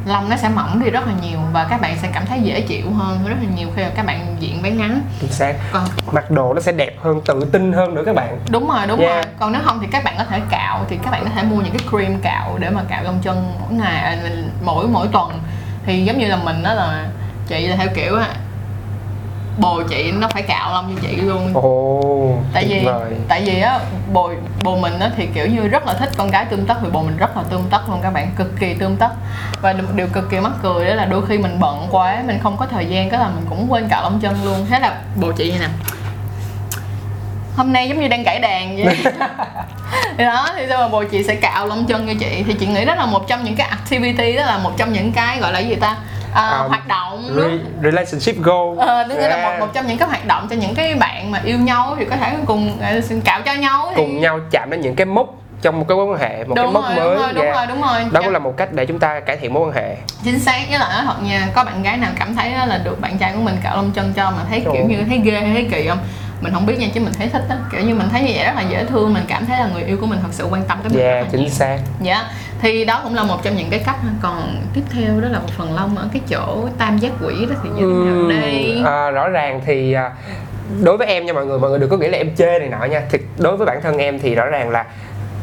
lông 0.07 0.29
nó 0.29 0.35
sẽ 0.37 0.49
mỏng 0.49 0.83
đi 0.83 0.89
rất 0.89 1.07
là 1.07 1.13
nhiều 1.21 1.39
và 1.53 1.67
các 1.69 1.81
bạn 1.81 1.97
sẽ 2.01 2.09
cảm 2.13 2.25
thấy 2.25 2.41
dễ 2.41 2.61
chịu 2.61 2.91
hơn 2.91 3.19
rất 3.27 3.35
là 3.41 3.49
nhiều 3.55 3.69
khi 3.75 3.83
mà 3.83 3.89
các 3.95 4.05
bạn 4.05 4.35
diện 4.39 4.61
váy 4.61 4.71
ngắn. 4.71 5.01
Chính 5.21 5.31
xác. 5.31 5.53
Còn 5.71 5.83
mặc 6.11 6.31
đồ 6.31 6.53
nó 6.53 6.61
sẽ 6.61 6.71
đẹp 6.71 6.95
hơn 7.01 7.21
tự 7.25 7.45
tin 7.51 7.73
hơn 7.73 7.95
nữa 7.95 8.03
các 8.05 8.15
bạn. 8.15 8.39
Đúng 8.49 8.67
rồi 8.67 8.87
đúng 8.87 8.99
Yeah. 8.99 9.15
rồi 9.15 9.33
còn 9.39 9.51
nếu 9.51 9.61
không 9.65 9.79
thì 9.81 9.87
các 9.91 10.03
bạn 10.03 10.15
có 10.17 10.23
thể 10.23 10.41
cạo 10.49 10.85
thì 10.89 10.97
các 11.03 11.11
bạn 11.11 11.23
có 11.23 11.29
thể 11.35 11.43
mua 11.43 11.61
những 11.61 11.73
cái 11.77 11.87
cream 11.89 12.21
cạo 12.21 12.57
để 12.59 12.69
mà 12.69 12.81
cạo 12.89 13.03
lông 13.03 13.19
chân 13.21 13.53
mỗi 13.59 13.73
ngày 13.73 14.01
à, 14.03 14.17
mỗi 14.63 14.87
mỗi 14.87 15.07
tuần. 15.11 15.31
Thì 15.85 16.05
giống 16.05 16.17
như 16.17 16.27
là 16.27 16.35
mình 16.35 16.63
đó 16.63 16.73
là 16.73 17.07
chị 17.47 17.67
là 17.67 17.75
theo 17.75 17.87
kiểu 17.95 18.15
á 18.15 18.27
bồ 19.57 19.81
chị 19.89 20.11
nó 20.11 20.27
phải 20.27 20.41
cạo 20.41 20.73
lông 20.73 20.95
như 20.95 21.01
chị 21.01 21.15
luôn. 21.15 21.51
Ồ 21.53 22.37
tại 22.53 22.65
vì 22.69 22.85
vời. 22.85 23.13
tại 23.27 23.41
vì 23.45 23.61
á 23.61 23.79
bồ 24.13 24.31
bồ 24.63 24.75
mình 24.75 24.99
á 24.99 25.09
thì 25.17 25.27
kiểu 25.33 25.47
như 25.47 25.67
rất 25.67 25.87
là 25.87 25.93
thích 25.93 26.09
con 26.17 26.31
gái 26.31 26.45
tươm 26.45 26.65
tất 26.65 26.75
vì 26.81 26.89
bồ 26.89 27.03
mình 27.03 27.17
rất 27.17 27.37
là 27.37 27.43
tươm 27.49 27.61
tất 27.69 27.89
luôn 27.89 27.99
các 28.03 28.13
bạn 28.13 28.31
cực 28.35 28.59
kỳ 28.59 28.73
tươm 28.73 28.95
tất. 28.95 29.09
Và 29.61 29.73
một 29.73 29.93
điều 29.95 30.07
cực 30.07 30.29
kỳ 30.29 30.39
mắc 30.39 30.51
cười 30.63 30.85
đó 30.85 30.93
là 30.93 31.05
đôi 31.05 31.25
khi 31.25 31.37
mình 31.37 31.59
bận 31.59 31.87
quá 31.91 32.23
mình 32.27 32.39
không 32.43 32.57
có 32.57 32.65
thời 32.65 32.85
gian 32.85 33.09
cái 33.09 33.19
là 33.19 33.27
mình 33.27 33.45
cũng 33.49 33.71
quên 33.71 33.87
cạo 33.89 34.03
lông 34.03 34.19
chân 34.19 34.35
luôn. 34.43 34.65
Thế 34.69 34.79
là 34.79 35.01
bồ 35.15 35.31
chị 35.31 35.53
nè 35.59 35.67
hôm 37.55 37.73
nay 37.73 37.89
giống 37.89 38.01
như 38.01 38.07
đang 38.07 38.23
cãi 38.23 38.39
đàn 38.39 38.77
vậy. 38.77 38.97
Thì 40.17 40.23
đó 40.23 40.49
thì 40.55 40.65
sao 40.69 40.77
mà 40.77 40.87
bồ 40.87 41.03
chị 41.03 41.23
sẽ 41.23 41.35
cạo 41.35 41.67
lông 41.67 41.85
chân 41.85 42.07
cho 42.07 42.13
chị. 42.19 42.43
Thì 42.47 42.53
chị 42.59 42.65
nghĩ 42.65 42.85
đó 42.85 42.95
là 42.95 43.05
một 43.05 43.27
trong 43.27 43.43
những 43.43 43.55
cái 43.55 43.67
activity 43.67 44.35
đó 44.35 44.45
là 44.45 44.57
một 44.57 44.71
trong 44.77 44.93
những 44.93 45.11
cái 45.11 45.39
gọi 45.39 45.53
là 45.53 45.59
gì 45.59 45.75
ta 45.75 45.97
Um, 46.37 46.67
hoạt 46.67 46.87
động 46.87 47.23
đúng. 47.35 47.37
Re- 47.47 47.83
relationship 47.83 48.35
goal. 48.43 48.77
Ờ, 48.79 49.05
tức 49.09 49.15
nghĩa 49.15 49.27
là 49.29 49.35
Yeah. 49.35 49.59
một, 49.59 49.65
một 49.65 49.73
trong 49.73 49.87
những 49.87 49.97
cái 49.97 50.07
hoạt 50.07 50.25
động 50.27 50.47
cho 50.49 50.55
những 50.55 50.75
cái 50.75 50.95
bạn 50.95 51.31
mà 51.31 51.41
yêu 51.43 51.57
nhau 51.59 51.95
thì 51.99 52.05
có 52.05 52.15
thể 52.15 52.33
cùng 52.45 52.77
xin 53.03 53.21
cạo 53.21 53.41
cho 53.45 53.53
nhau 53.53 53.85
thì 53.89 53.95
cùng 53.95 54.21
nhau 54.21 54.39
chạm 54.51 54.69
đến 54.69 54.81
những 54.81 54.95
cái 54.95 55.05
mốc 55.05 55.27
trong 55.61 55.79
một 55.79 55.85
cái 55.87 55.95
mối 55.97 56.05
quan 56.05 56.19
hệ 56.19 56.43
một 56.43 56.55
cái 56.55 56.63
đúng 56.63 56.73
mốc 56.73 56.83
rồi, 56.83 56.95
mới. 56.95 57.15
đúng 57.15 57.17
rồi 57.23 57.33
đúng 57.33 57.43
Yeah. 57.43 57.55
rồi 57.55 57.65
đúng 57.67 57.81
rồi. 57.81 58.01
Đó 58.11 58.21
cũng 58.23 58.33
là 58.33 58.39
một 58.39 58.53
cách 58.57 58.73
để 58.73 58.85
chúng 58.85 58.99
ta 58.99 59.19
cải 59.19 59.37
thiện 59.37 59.53
mối 59.53 59.67
quan 59.67 59.75
hệ. 59.75 59.95
Chính 60.23 60.39
xác 60.39 60.59
với 60.69 60.79
lại 60.79 61.01
thật 61.05 61.15
nha 61.23 61.47
có 61.55 61.63
bạn 61.63 61.83
gái 61.83 61.97
nào 61.97 62.11
cảm 62.19 62.35
thấy 62.35 62.51
là 62.67 62.77
được 62.83 63.01
bạn 63.01 63.17
trai 63.17 63.31
của 63.33 63.41
mình 63.41 63.55
cạo 63.63 63.75
lông 63.75 63.91
chân 63.91 64.13
cho 64.13 64.31
mà 64.31 64.43
thấy 64.49 64.61
Trời 64.65 64.73
kiểu 64.73 64.85
như 64.85 65.03
thấy 65.09 65.17
ghê 65.23 65.39
hay 65.39 65.53
thấy 65.53 65.67
kỳ 65.71 65.87
không 65.87 65.99
mình 66.41 66.53
không 66.53 66.65
biết 66.65 66.79
nha 66.79 66.87
chứ 66.93 66.99
mình 66.99 67.13
thấy 67.13 67.29
thích 67.29 67.43
á. 67.49 67.57
Kiểu 67.71 67.81
như 67.81 67.95
mình 67.95 68.09
thấy 68.11 68.21
như 68.21 68.31
vậy 68.35 68.45
rất 68.45 68.53
là 68.55 68.61
dễ 68.61 68.85
thương 68.85 69.13
mình 69.13 69.23
cảm 69.27 69.45
thấy 69.45 69.59
là 69.59 69.69
người 69.73 69.83
yêu 69.83 69.97
của 70.01 70.05
mình 70.05 70.19
thật 70.21 70.29
sự 70.31 70.45
quan 70.51 70.63
tâm 70.63 70.77
tới 70.83 70.89
mình. 70.89 70.99
Yeah 70.99 71.27
chính 71.31 71.41
nhiều 71.41 71.49
xác. 71.49 71.77
Dạ. 72.01 72.23
Thì 72.61 72.85
đó 72.85 73.01
cũng 73.03 73.15
là 73.15 73.23
một 73.23 73.43
trong 73.43 73.55
những 73.55 73.69
cái 73.69 73.79
cách 73.85 73.95
còn 74.21 74.61
tiếp 74.73 74.81
theo 74.89 75.21
đó 75.21 75.27
là 75.27 75.39
một 75.39 75.49
phần 75.57 75.75
lông 75.75 75.97
ở 75.97 76.07
cái 76.13 76.21
chỗ 76.29 76.67
tam 76.77 76.97
giác 76.97 77.11
quỷ 77.21 77.45
đó 77.45 77.55
thì 77.63 77.69
như 77.69 78.05
thế 78.05 78.11
nào 78.11 78.41
đây? 78.41 78.81
À, 78.85 79.09
rõ 79.11 79.29
ràng 79.29 79.61
thì 79.65 79.93
à, 79.93 80.11
đối 80.83 80.97
với 80.97 81.07
em 81.07 81.25
nha 81.25 81.33
mọi 81.33 81.45
người 81.45 81.59
mọi 81.59 81.69
người 81.69 81.79
đừng 81.79 81.89
có 81.89 81.97
nghĩ 81.97 82.07
là 82.07 82.17
em 82.17 82.35
chê 82.35 82.59
này 82.59 82.69
nọ 82.69 82.85
nha. 82.85 83.01
Thì 83.11 83.19
đối 83.37 83.57
với 83.57 83.65
bản 83.65 83.81
thân 83.81 83.97
em 83.97 84.19
thì 84.19 84.35
rõ 84.35 84.45
ràng 84.45 84.69
là 84.69 84.85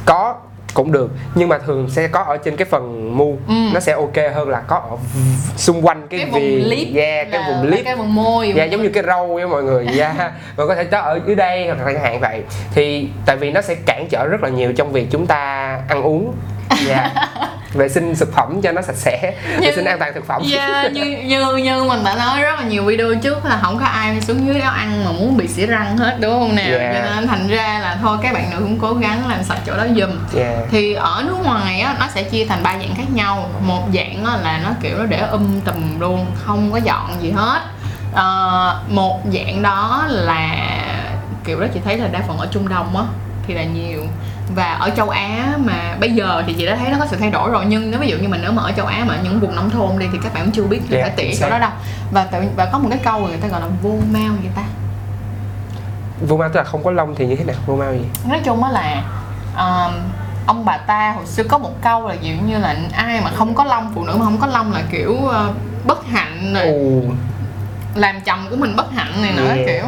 có 0.04 0.34
cũng 0.74 0.92
được. 0.92 1.10
Nhưng 1.34 1.48
mà 1.48 1.58
thường 1.58 1.88
sẽ 1.90 2.08
có 2.08 2.20
ở 2.20 2.36
trên 2.36 2.56
cái 2.56 2.64
phần 2.70 3.16
mu 3.18 3.36
Ừ. 3.48 3.54
nó 3.74 3.80
sẽ 3.80 3.92
ok 3.92 4.16
hơn 4.34 4.48
là 4.48 4.60
có 4.60 4.76
ở 4.76 4.96
xung 5.56 5.86
quanh 5.86 6.06
cái, 6.10 6.20
cái 6.20 6.30
vùng 6.30 6.42
lip 6.70 6.96
yeah, 6.96 7.28
cái 7.30 7.40
vùng 7.48 7.70
lip. 7.70 7.84
cái 7.84 7.96
vùng 7.96 8.14
môi. 8.14 8.52
Dạ 8.56 8.64
giống 8.64 8.82
như 8.82 8.88
cái 8.88 9.02
râu 9.06 9.26
với 9.34 9.48
mọi 9.48 9.62
người. 9.62 9.86
Yeah. 9.98 10.16
Và 10.56 10.66
có 10.66 10.74
thể 10.74 10.84
cho 10.84 10.98
ở 11.00 11.20
dưới 11.26 11.36
đây 11.36 11.66
hoặc 11.66 11.78
là 11.86 11.92
chẳng 11.92 12.02
hạn 12.02 12.20
vậy. 12.20 12.42
Thì 12.74 13.08
tại 13.26 13.36
vì 13.36 13.50
nó 13.50 13.60
sẽ 13.60 13.74
cản 13.74 14.06
trở 14.10 14.26
rất 14.26 14.42
là 14.42 14.48
nhiều 14.48 14.72
trong 14.72 14.92
việc 14.92 15.06
chúng 15.10 15.26
ta 15.26 15.78
ăn 15.88 16.02
uống 16.02 16.34
Dạ. 16.86 17.10
Vệ 17.72 17.88
sinh 17.88 18.14
thực 18.16 18.34
phẩm 18.34 18.62
cho 18.62 18.72
nó 18.72 18.82
sạch 18.82 18.96
sẽ. 18.96 19.18
Vệ 19.48 19.56
Nhưng- 19.60 19.74
sinh 19.74 19.84
an 19.84 19.98
toàn 19.98 20.14
thực 20.14 20.26
phẩm. 20.26 20.42
Yeah, 20.52 20.92
như 20.92 21.04
như 21.04 21.56
như 21.56 21.84
mình 21.84 22.04
đã 22.04 22.14
nói 22.14 22.42
rất 22.42 22.58
là 22.60 22.64
nhiều 22.64 22.84
video 22.84 23.14
trước 23.22 23.44
là 23.44 23.58
không 23.62 23.78
có 23.78 23.84
ai 23.86 24.20
xuống 24.20 24.46
dưới 24.46 24.60
đó 24.60 24.68
ăn 24.68 25.04
mà 25.04 25.12
muốn 25.12 25.36
bị 25.36 25.48
xỉa 25.48 25.66
răng 25.66 25.96
hết 25.98 26.16
đúng 26.20 26.32
không 26.40 26.54
nào 26.56 26.64
Yeah. 26.66 26.94
cho 26.94 27.14
nên 27.14 27.26
thành 27.28 27.48
ra 27.48 27.78
là 27.82 27.98
thôi 28.02 28.18
các 28.22 28.32
bạn 28.32 28.50
nữ 28.50 28.56
cũng 28.58 28.78
cố 28.80 28.94
gắng 28.94 29.28
làm 29.28 29.42
sạch 29.42 29.58
chỗ 29.66 29.76
đó 29.76 29.84
giùm. 29.96 30.10
Yeah. 30.40 30.58
thì 30.70 30.94
ở 30.94 31.22
nước 31.26 31.36
ngoài 31.44 31.80
á 31.80 31.96
nó 32.00 32.06
sẽ 32.14 32.22
chia 32.22 32.44
thành 32.44 32.62
ba 32.62 32.72
dạng 32.78 32.94
khác 32.96 33.10
nhau. 33.14 33.50
Một 33.60 33.82
dạng 33.94 34.24
á, 34.24 34.36
là 34.42 34.60
nó 34.64 34.70
kiểu 34.82 34.98
nó 34.98 35.04
để 35.06 35.18
um 35.18 35.60
tùm 35.60 36.00
luôn 36.00 36.26
không 36.44 36.72
có 36.72 36.78
dọn 36.78 37.10
gì 37.22 37.30
hết. 37.30 37.60
Ờ, 38.14 38.80
một 38.88 39.20
dạng 39.32 39.62
đó 39.62 40.04
là 40.08 40.56
kiểu 41.44 41.60
đó 41.60 41.66
chị 41.74 41.80
thấy 41.84 41.98
là 41.98 42.08
đa 42.08 42.20
phần 42.28 42.38
ở 42.38 42.48
trung 42.50 42.68
đông 42.68 42.96
á 42.96 43.02
thì 43.46 43.54
là 43.54 43.62
nhiều 43.62 44.00
và 44.48 44.72
ở 44.72 44.90
châu 44.90 45.10
Á 45.10 45.56
mà 45.64 45.96
bây 46.00 46.10
giờ 46.10 46.42
thì 46.46 46.54
chị 46.54 46.66
đã 46.66 46.76
thấy 46.76 46.90
nó 46.90 46.98
có 46.98 47.06
sự 47.06 47.16
thay 47.16 47.30
đổi 47.30 47.50
rồi. 47.50 47.64
Nhưng 47.68 47.90
nếu 47.90 48.00
ví 48.00 48.08
dụ 48.08 48.16
như 48.16 48.28
mình 48.28 48.40
nếu 48.42 48.52
mà 48.52 48.62
ở 48.62 48.72
châu 48.72 48.86
Á 48.86 49.04
mà 49.06 49.18
những 49.24 49.40
vùng 49.40 49.56
nông 49.56 49.70
thôn 49.70 49.98
đi 49.98 50.06
thì 50.12 50.18
các 50.22 50.34
bạn 50.34 50.44
cũng 50.44 50.52
chưa 50.52 50.64
biết 50.64 50.80
là 50.88 50.98
Yeah, 50.98 51.08
phải 51.08 51.16
tỉa 51.16 51.32
chính 51.32 51.40
chỗ 51.40 51.50
đó 51.50 51.58
đâu. 51.58 51.70
Và 52.12 52.24
tự, 52.24 52.38
và 52.56 52.66
có 52.72 52.78
một 52.78 52.88
cái 52.90 52.98
câu 53.04 53.20
người 53.20 53.36
ta 53.36 53.48
gọi 53.48 53.60
là 53.60 53.66
vô 53.82 53.90
mau 54.12 54.32
vậy 54.42 54.50
ta. 54.56 54.62
Vô 56.20 56.36
mau 56.36 56.48
tức 56.48 56.56
là 56.56 56.64
không 56.64 56.84
có 56.84 56.90
lông 56.90 57.14
thì 57.14 57.26
như 57.26 57.36
thế 57.36 57.44
nào? 57.44 57.56
Vô 57.66 57.76
mau 57.76 57.92
gì? 57.92 58.04
Nói 58.28 58.40
chung 58.44 58.64
á 58.64 58.70
là 58.70 59.02
um, 59.56 59.94
ông 60.46 60.64
bà 60.64 60.76
ta 60.76 61.12
hồi 61.16 61.26
xưa 61.26 61.42
có 61.42 61.58
một 61.58 61.82
câu 61.82 62.08
là 62.08 62.16
kiểu 62.22 62.36
như 62.46 62.58
là 62.58 62.76
ai 62.92 63.20
mà 63.20 63.30
không 63.36 63.54
có 63.54 63.64
lông 63.64 63.92
phụ 63.94 64.04
nữ 64.04 64.16
mà 64.18 64.24
không 64.24 64.38
có 64.38 64.46
lông 64.46 64.72
là 64.72 64.82
kiểu 64.90 65.12
uh, 65.12 65.34
bất 65.86 66.06
hạnh 66.06 66.54
rồi 66.54 66.66
ồ. 66.66 67.12
làm 67.94 68.20
chồng 68.20 68.46
của 68.50 68.56
mình 68.56 68.76
bất 68.76 68.92
hạnh 68.92 69.22
này 69.22 69.32
nữa 69.32 69.54
Yeah. 69.54 69.66
kiểu 69.66 69.84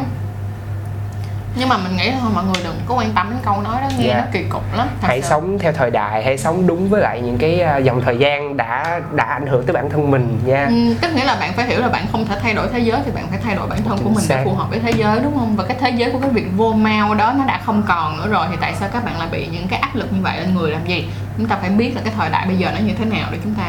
nhưng 1.59 1.69
mà 1.69 1.77
mình 1.77 1.97
nghĩ 1.97 2.09
là 2.11 2.17
thôi 2.21 2.31
mọi 2.35 2.43
người 2.43 2.63
đừng 2.63 2.75
có 2.85 2.95
quan 2.95 3.11
tâm 3.15 3.29
đến 3.29 3.39
câu 3.45 3.61
nói 3.61 3.81
đó 3.81 3.87
nghe 3.99 4.07
Yeah. 4.07 4.19
nó 4.19 4.25
kỳ 4.31 4.43
cục 4.49 4.63
lắm 4.77 4.87
hãy 5.01 5.21
sự. 5.21 5.27
sống 5.29 5.59
theo 5.59 5.71
thời 5.73 5.91
đại 5.91 6.23
hãy 6.23 6.37
sống 6.37 6.67
đúng 6.67 6.89
với 6.89 7.01
lại 7.01 7.21
những 7.21 7.37
cái 7.37 7.61
à, 7.61 7.77
dòng 7.77 8.01
thời 8.01 8.17
gian 8.17 8.57
đã 8.57 8.99
đã 9.11 9.23
ảnh 9.23 9.47
hưởng 9.47 9.65
tới 9.65 9.73
bản 9.73 9.89
thân 9.89 10.11
mình 10.11 10.39
nha 10.45 10.65
Ừ, 10.69 10.93
tức 11.01 11.13
nghĩa 11.15 11.23
là 11.23 11.35
bạn 11.39 11.53
phải 11.53 11.65
hiểu 11.67 11.79
là 11.79 11.87
bạn 11.89 12.05
không 12.11 12.25
thể 12.25 12.35
thay 12.41 12.53
đổi 12.53 12.67
thế 12.73 12.79
giới 12.79 12.99
thì 13.05 13.11
bạn 13.11 13.27
phải 13.29 13.39
thay 13.43 13.55
đổi 13.55 13.67
bản 13.67 13.79
thân 13.87 13.97
của 13.97 14.09
mình 14.09 14.23
để 14.29 14.35
xác. 14.35 14.41
phù 14.45 14.53
hợp 14.53 14.69
với 14.69 14.79
thế 14.79 14.91
giới 14.91 15.19
đúng 15.19 15.37
không 15.39 15.55
và 15.55 15.63
cái 15.63 15.77
thế 15.79 15.89
giới 15.89 16.11
của 16.11 16.19
cái 16.19 16.29
việc 16.29 16.45
vô 16.57 16.73
mau 16.73 17.15
đó 17.15 17.33
nó 17.37 17.45
đã 17.45 17.59
không 17.65 17.83
còn 17.87 18.17
nữa 18.17 18.27
rồi 18.29 18.47
thì 18.51 18.57
tại 18.61 18.73
sao 18.79 18.89
các 18.93 19.05
bạn 19.05 19.19
lại 19.19 19.27
bị 19.31 19.47
những 19.47 19.67
cái 19.67 19.79
áp 19.79 19.95
lực 19.95 20.13
như 20.13 20.19
vậy 20.21 20.37
lên 20.39 20.55
người 20.55 20.71
làm 20.71 20.85
gì 20.87 21.07
chúng 21.37 21.45
ta 21.47 21.55
phải 21.61 21.69
biết 21.69 21.91
là 21.95 22.01
cái 22.03 22.13
thời 22.17 22.29
đại 22.29 22.45
bây 22.47 22.57
giờ 22.57 22.71
nó 22.71 22.79
như 22.79 22.93
thế 22.99 23.05
nào 23.05 23.27
để 23.31 23.37
chúng 23.43 23.53
ta 23.53 23.63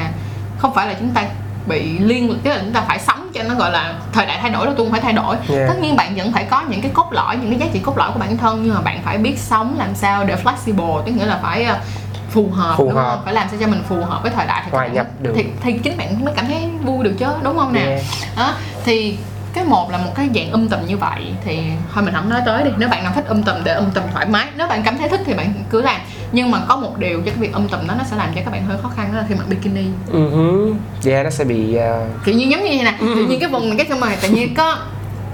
không 0.59 0.75
phải 0.75 0.87
là 0.87 0.95
chúng 0.99 1.11
ta 1.11 1.25
bị 1.67 1.99
liên 1.99 2.39
tức 2.43 2.51
là 2.51 2.59
chúng 2.61 2.73
ta 2.73 2.81
phải 2.89 2.99
sống 2.99 3.28
cho 3.39 3.45
nó 3.49 3.55
gọi 3.55 3.71
là 3.71 3.95
thời 4.13 4.27
đại 4.27 4.39
thay 4.43 4.51
đổi 4.51 4.67
đâu 4.67 4.75
tôi 4.77 4.87
không 4.87 4.93
phải 4.93 5.01
thay 5.01 5.13
đổi 5.13 5.37
Yeah. 5.49 5.69
tất 5.69 5.75
nhiên 5.81 5.97
bạn 5.97 6.15
vẫn 6.17 6.33
phải 6.33 6.45
có 6.45 6.63
những 6.69 6.81
cái 6.83 6.91
cốt 6.95 7.09
lõi 7.13 7.37
những 7.37 7.51
cái 7.51 7.59
giá 7.61 7.67
trị 7.73 7.79
cốt 7.85 7.99
lõi 7.99 8.11
của 8.13 8.19
bản 8.19 8.37
thân 8.37 8.63
nhưng 8.65 8.75
mà 8.75 8.81
bạn 8.81 9.01
phải 9.05 9.19
biết 9.19 9.39
sống 9.39 9.75
làm 9.79 9.95
sao 9.95 10.25
để 10.25 10.37
flexible 10.45 11.03
tức 11.03 11.13
nghĩa 11.13 11.27
là 11.27 11.39
phải 11.43 11.65
ờ, 11.65 11.79
phù 12.31 12.51
hợp 12.51 12.75
Phù 12.77 12.85
đúng 12.85 12.95
hợp. 12.95 13.11
không 13.11 13.25
phải 13.25 13.35
làm 13.35 13.49
sao 13.51 13.59
cho 13.61 13.67
mình 13.67 13.83
phù 13.89 13.97
hợp 14.05 14.23
với 14.23 14.31
thời 14.37 14.47
đại 14.47 14.63
thì 14.65 14.71
Hòa 14.73 14.87
nhập 14.87 15.07
được. 15.21 15.33
thì, 15.37 15.45
thì 15.63 15.73
chính 15.85 15.97
bạn 15.97 16.25
mới 16.25 16.35
cảm 16.37 16.47
thấy 16.47 16.69
vui 16.85 17.05
được 17.05 17.15
chứ 17.19 17.27
đúng 17.43 17.59
không 17.59 17.73
nè 17.73 17.81
Yeah. 17.81 18.03
đó 18.37 18.53
thì 18.85 19.19
cái 19.55 19.65
một 19.65 19.91
là 19.91 19.99
một 19.99 20.11
cái 20.15 20.29
dạng 20.35 20.53
um 20.53 20.69
tùm 20.69 20.87
như 20.87 20.97
vậy 20.97 21.33
thì 21.45 21.59
thôi 21.95 22.05
mình 22.05 22.15
không 22.15 22.29
nói 22.29 22.41
tới 22.47 22.63
đi 22.65 22.71
nếu 22.77 22.89
bạn 22.89 23.03
nào 23.05 23.13
thích 23.15 23.25
um 23.29 23.43
tùm 23.43 23.57
để 23.65 23.73
um 23.75 23.91
tùm 23.91 24.05
thoải 24.13 24.27
mái 24.27 24.47
nếu 24.57 24.67
bạn 24.67 24.83
cảm 24.83 24.99
thấy 24.99 25.09
thích 25.09 25.21
thì 25.27 25.35
bạn 25.35 25.53
cứ 25.71 25.83
làm 25.83 26.01
nhưng 26.33 26.51
mà 26.51 26.59
có 26.69 26.77
một 26.77 26.99
điều 26.99 27.19
cho 27.19 27.25
cái 27.31 27.35
việc 27.35 27.53
um 27.55 27.69
tùm 27.69 27.87
đó 27.89 27.95
nó 27.99 28.05
sẽ 28.11 28.17
làm 28.17 28.29
cho 28.35 28.41
các 28.45 28.51
bạn 28.51 28.65
hơi 28.65 28.77
khó 28.83 28.91
khăn 28.97 29.09
đó 29.13 29.19
là 29.19 29.25
khi 29.29 29.35
mặc 29.35 29.45
bikini. 29.49 29.85
Ừ 30.13 30.29
hứ. 30.31 30.75
yeah 31.11 31.25
nó 31.25 31.31
sẽ 31.31 31.45
bị 31.45 31.75
à, 31.77 32.01
kiểu 32.25 32.35
như 32.35 32.45
giống 32.45 32.61
như 32.65 32.67
vậy 32.69 32.81
nè 32.85 32.95
tự 33.01 33.27
nhiên 33.29 33.41
cái 33.41 33.49
vùng 33.49 33.69
này 33.69 33.79
cái 33.79 33.87
xong 33.89 34.01
rồi 34.01 34.11
tự 34.23 34.29
nhiên 34.29 34.55
có 34.55 34.77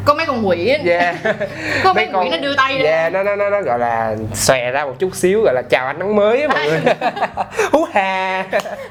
có 0.04 0.14
mấy 0.14 0.26
con 0.26 0.48
quỷ. 0.48 0.68
Á, 0.68 0.78
yeah 0.84 1.16
có 1.84 1.92
mấy 1.94 2.08
con 2.12 2.24
quỷ 2.24 2.30
nó 2.30 2.36
đưa 2.36 2.56
tay 2.56 2.78
yeah 2.78 3.12
nó 3.12 3.22
nó 3.22 3.36
nó 3.36 3.50
nó 3.50 3.62
gọi 3.62 3.78
là 3.78 4.16
xòe 4.34 4.70
ra 4.70 4.84
một 4.84 4.94
chút 4.98 5.14
xíu 5.14 5.42
gọi 5.42 5.54
là 5.54 5.62
chào 5.70 5.86
ánh 5.86 5.98
nắng 5.98 6.16
mới 6.16 6.42
á 6.42 6.48
mọi 6.48 6.68
người. 6.68 6.80
Hú 7.72 7.86
hà 7.92 8.44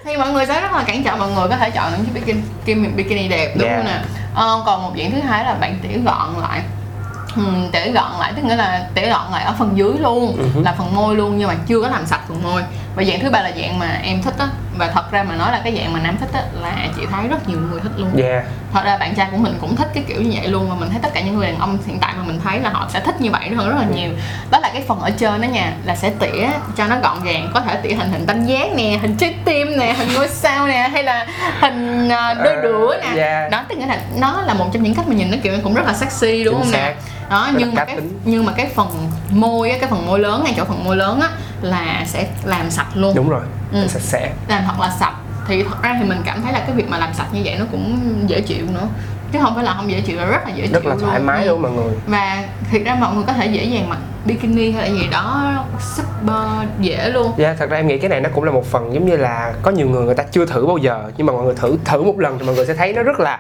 thì 0.05 0.17
mọi 0.17 0.31
người 0.31 0.45
sẽ 0.45 0.62
rất 0.62 0.72
là 0.72 0.83
cản 0.88 1.03
trở 1.03 1.15
mọi 1.15 1.29
người 1.31 1.48
có 1.50 1.55
thể 1.57 1.69
chọn 1.69 1.91
những 1.91 2.05
chiếc 2.05 2.36
bikini, 2.65 2.88
bikini, 2.95 3.27
đẹp 3.27 3.53
đúng 3.57 3.67
Yeah. 3.67 3.77
không 3.77 3.86
nè? 3.93 4.00
Ờ, 4.36 4.63
còn 4.65 4.83
một 4.83 4.91
dạng 4.98 5.12
thứ 5.12 5.19
hai 5.19 5.43
là 5.45 5.53
bạn 5.53 5.75
tỉa 5.83 5.98
gọn 6.05 6.27
lại 6.41 6.62
Ừ, 7.36 7.44
tỉa 7.72 7.92
gọn 7.92 8.12
lại 8.20 8.34
tức 8.36 8.46
nghĩa 8.46 8.56
là 8.56 8.88
tỉa 8.96 9.10
gọn 9.10 9.32
lại 9.32 9.44
ở 9.44 9.54
phần 9.60 9.72
dưới 9.78 9.94
luôn 10.00 10.36
hứ. 10.56 10.62
là 10.63 10.74
phần 10.78 10.96
môi 10.96 11.16
luôn 11.16 11.38
nhưng 11.38 11.48
mà 11.48 11.56
chưa 11.68 11.82
có 11.82 11.88
làm 11.88 12.06
sạch 12.06 12.22
phần 12.28 12.44
môi. 12.44 12.62
Và 12.96 13.04
dạng 13.04 13.20
thứ 13.20 13.30
ba 13.30 13.42
là 13.42 13.52
dạng 13.58 13.80
mà 13.80 14.00
em 14.04 14.22
thích 14.22 14.34
á 14.40 14.48
và 14.78 14.88
thật 14.88 15.12
ra 15.12 15.24
mà 15.24 15.36
nói 15.36 15.52
là 15.52 15.62
cái 15.63 15.75
dạng 15.78 15.94
mà 15.94 16.00
nam 16.00 16.18
thích 16.20 16.30
á 16.34 16.42
là 16.62 16.75
chị 16.98 17.02
thấy 17.12 17.28
rất 17.28 17.50
nhiều 17.50 17.58
người 17.72 17.80
thích 17.82 17.92
luôn. 17.98 18.10
Yeah 18.24 18.44
thật 18.74 18.82
ra 18.86 18.98
bạn 18.98 19.16
trai 19.16 19.28
của 19.32 19.38
mình 19.38 19.58
cũng 19.62 19.75
thích 19.75 19.88
cái 19.94 20.04
kiểu 20.08 20.22
như 20.22 20.32
vậy 20.36 20.48
luôn 20.48 20.70
và 20.70 20.75
mình 20.75 20.90
thấy 20.90 21.00
tất 21.02 21.10
cả 21.13 21.22
những 21.22 21.36
người 21.38 21.48
đàn 21.48 21.60
ông 21.60 21.78
hiện 21.88 22.00
tại 22.00 22.13
mà 22.18 22.24
mình 22.24 22.40
thấy 22.44 22.60
là 22.60 22.70
họ 22.70 22.88
sẽ 22.94 23.00
thích 23.00 23.22
như 23.22 23.32
vậy 23.32 23.50
hơn 23.58 23.70
rất 23.70 23.75
là 23.80 23.86
nhiều. 23.96 24.10
Đó 24.52 24.60
là 24.60 24.70
cái 24.74 24.84
phần 24.88 25.00
ở 25.00 25.10
trên 25.10 25.42
đó 25.42 25.46
nha 25.46 25.74
là 25.86 25.96
sẽ 25.96 26.10
tỉa 26.20 26.48
cho 26.78 26.88
nó 26.88 26.96
gọn 27.04 27.24
gàng 27.24 27.52
có 27.54 27.60
thể 27.62 27.75
tỉa 27.75 27.94
hình 27.94 28.12
hình 28.12 28.25
tam 28.25 28.46
giác 28.46 28.68
nè 28.75 28.98
hình 29.02 29.18
trái 29.18 29.36
tim 29.46 29.78
nè 29.80 29.94
hình 29.94 30.13
ngôi 30.13 30.28
sao 30.28 30.68
nè 30.68 30.90
hay 30.94 31.04
là 31.04 31.25
hình 31.62 32.10
à, 32.10 32.34
đôi 32.34 32.54
Ờ, 32.56 32.62
đũa 32.62 32.94
nè. 33.02 33.22
yeah. 33.24 33.52
đó 33.52 33.63
tức 33.70 33.78
nghĩa 33.78 33.86
là 33.86 33.98
nó 34.18 34.42
là 34.42 34.54
một 34.54 34.66
trong 34.74 34.84
những 34.84 34.96
cách 34.96 35.08
mà 35.08 35.16
nhìn 35.16 35.32
nó 35.32 35.38
kiểu 35.44 35.54
cũng 35.63 35.74
rất 35.74 35.86
là 35.88 35.94
sexy 35.94 36.44
đúng 36.44 36.54
Chính 36.54 36.63
không 36.63 36.72
nè. 36.72 36.94
Đó 37.34 37.50
nhưng 37.58 37.70
mà 37.70 37.75
cá 37.75 37.86
cái 37.86 37.96
tính. 37.96 38.20
nhưng 38.25 38.46
mà 38.46 38.54
cái 38.58 38.70
phần 38.75 38.88
môi 39.30 39.70
á 39.72 39.78
cái 39.82 39.90
phần 39.90 40.06
môi 40.08 40.20
lớn 40.20 40.42
ngay 40.44 40.54
chỗ 40.58 40.63
phần 40.66 40.84
môi 40.84 40.96
lớn 40.96 41.20
á 41.22 41.30
là 41.62 42.04
sẽ 42.08 42.28
làm 42.44 42.72
sạch 42.72 42.88
luôn 42.96 43.16
đúng 43.16 43.30
rồi 43.30 43.42
Ừ. 43.74 43.88
sạch 43.88 44.02
sẽ 44.02 44.32
làm 44.48 44.63
thật 44.68 44.74
là 44.80 44.92
sạch 45.00 45.13
thì 45.48 45.63
thật 45.63 45.82
ra 45.84 45.96
thì 46.02 46.10
mình 46.10 46.22
cảm 46.25 46.42
thấy 46.42 46.54
là 46.54 46.60
cái 46.60 46.72
việc 46.75 46.90
mà 46.90 46.98
làm 46.98 47.13
sạch 47.13 47.28
như 47.34 47.42
vậy 47.46 47.56
nó 47.60 47.66
cũng 47.72 47.98
dễ 48.28 48.42
chịu 48.42 48.66
nữa 48.74 48.88
chứ 49.32 49.40
không 49.42 49.56
phải 49.56 49.63
là 49.63 49.74
không 49.78 49.92
dễ 49.92 50.02
chịu 50.02 50.18
là 50.18 50.25
rất 50.25 50.42
là 50.48 50.54
dễ 50.56 50.68
chịu 50.68 50.74
rất 50.74 50.86
là 50.86 50.96
thoải 51.02 51.20
luôn. 51.20 51.28
mái 51.28 51.44
Ừ. 51.44 51.50
luôn 51.50 51.62
mọi 51.62 51.72
người 51.72 51.94
và 52.08 52.44
thiệt 52.72 52.82
ra 52.86 52.96
mọi 52.96 53.16
người 53.16 53.24
có 53.28 53.34
thể 53.34 53.46
dễ 53.48 53.63
dàng 53.63 53.90
mặc 53.90 53.98
bikini 54.25 54.72
hay 54.72 54.90
là 54.90 54.96
gì 55.00 55.08
đó 55.12 55.54
super 55.96 56.68
dễ 56.80 57.10
luôn 57.10 57.32
Dạ, 57.38 57.56
thật 57.60 57.70
ra 57.70 57.78
em 57.78 57.88
nghĩ 57.88 57.98
cái 57.98 58.10
này 58.10 58.22
nó 58.22 58.30
cũng 58.34 58.44
là 58.44 58.52
một 58.52 58.66
phần 58.72 58.94
giống 58.94 59.06
như 59.06 59.18
là 59.18 59.54
có 59.62 59.72
nhiều 59.72 59.90
người 59.90 60.06
người 60.06 60.16
ta 60.16 60.24
chưa 60.32 60.46
thử 60.46 60.66
bao 60.66 60.78
giờ 60.78 61.12
nhưng 61.18 61.27
mà 61.27 61.34
mọi 61.34 61.44
người 61.44 61.55
thử 61.55 61.77
thử 61.86 62.03
một 62.03 62.20
lần 62.20 62.40
thì 62.40 62.46
mọi 62.46 62.55
người 62.55 62.66
sẽ 62.66 62.74
thấy 62.74 62.94
nó 62.94 63.03
rất 63.03 63.20
là 63.20 63.40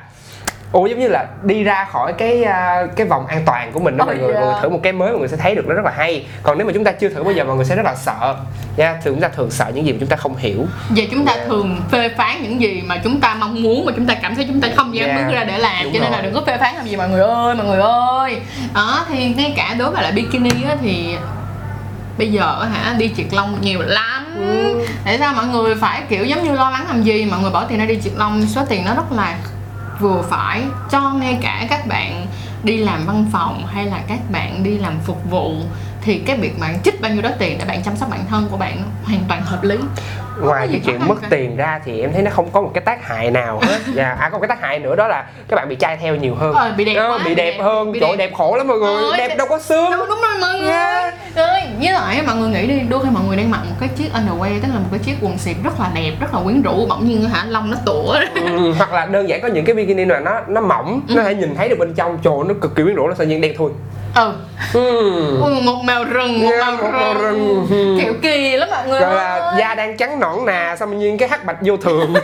Ủa 0.73 0.85
giống 0.87 0.99
như 0.99 1.07
là 1.07 1.25
đi 1.43 1.63
ra 1.63 1.85
khỏi 1.91 2.13
cái 2.13 2.43
à, 2.43 2.85
cái 2.95 3.07
vòng 3.07 3.27
an 3.27 3.41
toàn 3.45 3.71
của 3.71 3.79
mình 3.79 3.97
đó 3.97 4.03
Oh, 4.03 4.07
mọi 4.07 4.17
người, 4.17 4.33
mọi 4.33 4.45
người 4.45 4.53
thử 4.61 4.69
một 4.69 4.79
cái 4.83 4.93
mới 4.93 5.09
mọi 5.11 5.19
người 5.19 5.27
sẽ 5.27 5.37
thấy 5.37 5.55
được 5.55 5.67
nó 5.67 5.73
rất 5.75 5.85
là 5.85 5.91
hay 5.97 6.25
còn 6.43 6.57
nếu 6.57 6.67
mà 6.67 6.73
chúng 6.73 6.83
ta 6.83 6.91
chưa 6.91 7.09
thử 7.09 7.23
bao 7.23 7.33
giờ 7.33 7.43
mọi 7.43 7.55
người 7.55 7.65
sẽ 7.65 7.75
rất 7.75 7.85
là 7.85 7.95
sợ 7.95 8.35
nha 8.77 8.93
thường 9.03 9.13
chúng 9.13 9.21
ta 9.21 9.27
thường 9.27 9.51
sợ 9.51 9.65
những 9.73 9.85
gì 9.85 9.91
mà 9.91 9.97
chúng 9.99 10.09
ta 10.09 10.15
không 10.15 10.35
hiểu 10.35 10.65
Vậy 10.89 11.07
chúng 11.11 11.25
ta 11.25 11.33
Yeah. 11.33 11.47
thường 11.47 11.81
phê 11.91 12.09
phán 12.17 12.43
những 12.43 12.61
gì 12.61 12.81
mà 12.85 12.97
chúng 13.03 13.19
ta 13.19 13.35
mong 13.39 13.63
muốn 13.63 13.85
mà 13.85 13.91
chúng 13.95 14.05
ta 14.05 14.13
cảm 14.15 14.35
thấy 14.35 14.45
chúng 14.47 14.61
ta 14.61 14.67
không 14.75 14.95
dám 14.95 15.09
Yeah. 15.09 15.21
bước 15.27 15.33
ra 15.33 15.43
để 15.43 15.57
làm 15.57 15.83
Đúng 15.83 15.93
cho 15.93 15.99
nên 15.99 16.11
là 16.11 16.17
rồi. 16.17 16.25
đừng 16.25 16.33
có 16.33 16.41
phê 16.47 16.57
phán 16.59 16.75
làm 16.75 16.85
gì 16.87 16.95
mọi 16.95 17.09
người 17.09 17.21
ơi 17.21 17.55
mọi 17.55 17.65
người 17.65 17.79
ơi 17.79 18.41
đó 18.73 19.05
thì 19.09 19.33
ngay 19.37 19.53
cả 19.57 19.75
đối 19.79 19.91
với 19.91 20.03
lại 20.03 20.11
bikini 20.11 20.49
á 20.69 20.75
thì 20.81 21.15
bây 22.17 22.31
giờ 22.31 22.63
hả 22.73 22.93
đi 22.97 23.11
triệt 23.17 23.33
lông 23.33 23.57
nhiều 23.61 23.79
lắm 23.81 24.19
Ừ. 24.37 24.79
để 25.05 25.17
sao 25.17 25.33
mọi 25.33 25.45
người 25.47 25.75
phải 25.75 26.01
kiểu 26.09 26.25
giống 26.25 26.43
như 26.43 26.51
lo 26.51 26.69
lắng 26.69 26.85
làm 26.87 27.01
gì 27.03 27.25
mọi 27.25 27.39
người 27.41 27.51
bỏ 27.51 27.63
tiền 27.63 27.79
ra 27.79 27.85
đi 27.85 27.99
triệt 28.03 28.13
lông 28.15 28.45
số 28.47 28.61
tiền 28.69 28.85
nó 28.85 28.93
rất 28.95 29.11
là 29.11 29.37
vừa 30.03 30.21
phải 30.21 30.63
cho 30.91 31.13
ngay 31.13 31.37
cả 31.41 31.65
các 31.69 31.87
bạn 31.87 32.27
đi 32.63 32.77
làm 32.77 33.05
văn 33.05 33.25
phòng 33.31 33.65
hay 33.67 33.85
là 33.85 34.01
các 34.07 34.19
bạn 34.31 34.63
đi 34.63 34.77
làm 34.77 34.93
phục 35.05 35.29
vụ 35.29 35.55
thì 36.03 36.21
cái 36.25 36.37
việc 36.37 36.59
bạn 36.59 36.75
trích 36.83 37.01
bao 37.01 37.11
nhiêu 37.11 37.21
đó 37.21 37.29
tiền 37.39 37.57
để 37.59 37.65
bạn 37.65 37.83
chăm 37.83 37.95
sóc 37.95 38.09
bản 38.09 38.19
thân 38.29 38.47
của 38.51 38.57
bạn 38.57 38.77
hoàn 39.03 39.19
toàn 39.29 39.41
hợp 39.45 39.63
lý. 39.63 39.75
Ngoài 40.41 40.67
cái 40.71 40.81
chuyện 40.85 41.07
mất 41.07 41.15
cả. 41.21 41.27
tiền 41.31 41.55
ra 41.57 41.79
thì 41.85 42.01
em 42.01 42.13
thấy 42.13 42.21
nó 42.21 42.31
không 42.31 42.49
có 42.51 42.61
một 42.61 42.71
cái 42.73 42.81
tác 42.81 43.07
hại 43.07 43.31
nào 43.31 43.59
hết. 43.63 43.79
Dạ 43.95 44.15
à 44.19 44.29
có 44.29 44.37
một 44.37 44.41
cái 44.41 44.47
tác 44.47 44.61
hại 44.61 44.79
nữa 44.79 44.95
đó 44.95 45.07
là 45.07 45.25
các 45.47 45.55
bạn 45.55 45.69
bị 45.69 45.75
trai 45.75 45.97
theo 45.97 46.15
nhiều 46.15 46.35
hơn. 46.35 46.53
Ờ, 46.53 46.73
bị 46.77 46.85
đẹp 46.85 46.95
Ờ, 46.95 47.09
quá, 47.09 47.17
bị 47.25 47.35
đẹp 47.35 47.51
đẹp, 47.57 47.63
hơn. 47.63 47.91
bị 47.91 47.99
trời 47.99 48.09
đẹp. 48.09 48.17
đẹp 48.17 48.33
khổ 48.37 48.55
lắm 48.55 48.67
mọi 48.67 48.77
người. 48.77 49.03
Ờ, 49.03 49.17
đẹp 49.17 49.27
đẹp- 49.27 49.35
đâu 49.37 49.47
có 49.49 49.59
xương. 49.59 49.91
đúng 49.91 50.09
đúng 50.09 50.21
rồi 50.21 50.37
mọi 50.41 50.53
người. 50.59 50.69
Yeah. 50.71 51.13
ơi 51.35 51.61
với 51.81 51.91
lại 51.91 52.21
mọi 52.25 52.35
người 52.35 52.49
nghĩ 52.49 52.67
đi 52.67 52.79
đôi 52.89 53.03
khi 53.03 53.09
mọi 53.09 53.23
người 53.27 53.37
đang 53.37 53.51
mặc 53.51 53.59
một 53.69 53.75
cái 53.79 53.89
chiếc 53.95 54.09
underwear 54.13 54.59
tức 54.61 54.67
là 54.73 54.79
một 54.79 54.87
cái 54.91 54.99
chiếc 54.99 55.15
quần 55.21 55.37
xịt 55.37 55.55
rất 55.63 55.79
là 55.79 55.91
đẹp 55.95 56.11
rất 56.19 56.33
là 56.33 56.39
quyến 56.43 56.61
rũ 56.61 56.85
bỗng 56.89 57.07
nhiên 57.07 57.23
hả 57.29 57.45
lông 57.49 57.71
nó 57.71 57.77
tủa. 57.85 58.15
Ừ, 58.35 58.71
hoặc 58.77 58.93
là 58.93 59.05
đơn 59.05 59.29
giản 59.29 59.41
có 59.41 59.47
những 59.47 59.65
cái 59.65 59.75
bikini 59.75 60.05
mà 60.05 60.19
nó 60.19 60.31
nó 60.47 60.61
mỏng 60.61 61.01
Ừ. 61.07 61.15
nó 61.15 61.23
thể 61.23 61.35
nhìn 61.35 61.55
thấy 61.55 61.69
được 61.69 61.79
bên 61.79 61.93
trong. 61.93 62.17
Trời 62.23 62.33
nó 62.47 62.53
cực 62.61 62.75
kỳ 62.75 62.83
quyến 62.83 62.95
rũ 62.95 63.07
nó 63.07 63.13
tự 63.13 63.25
nhiên 63.25 63.41
đen 63.41 63.53
thui 63.57 63.71
ừ 64.15 64.33
ừ. 64.73 65.41
Ừ, 65.43 65.59
một 65.63 65.83
màu 65.83 66.03
rừng 66.03 66.41
một 66.43 66.49
Yeah, 66.51 66.61
màu 66.65 66.71
một 66.77 66.89
màu 66.99 67.13
rừng. 67.13 67.67
rừng. 67.69 67.99
kiểu 68.01 68.13
kỳ 68.21 68.57
lắm 68.57 68.69
mọi 68.71 68.87
người 68.87 68.99
rồi 68.99 69.15
là 69.15 69.55
da 69.59 69.75
đang 69.75 69.97
trắng 69.97 70.19
nõn 70.19 70.45
nà 70.45 70.75
xong 70.79 70.99
nhiên 70.99 71.17
cái 71.17 71.29
hắc 71.29 71.45
bạch 71.45 71.57
vô 71.61 71.77
thường. 71.77 72.13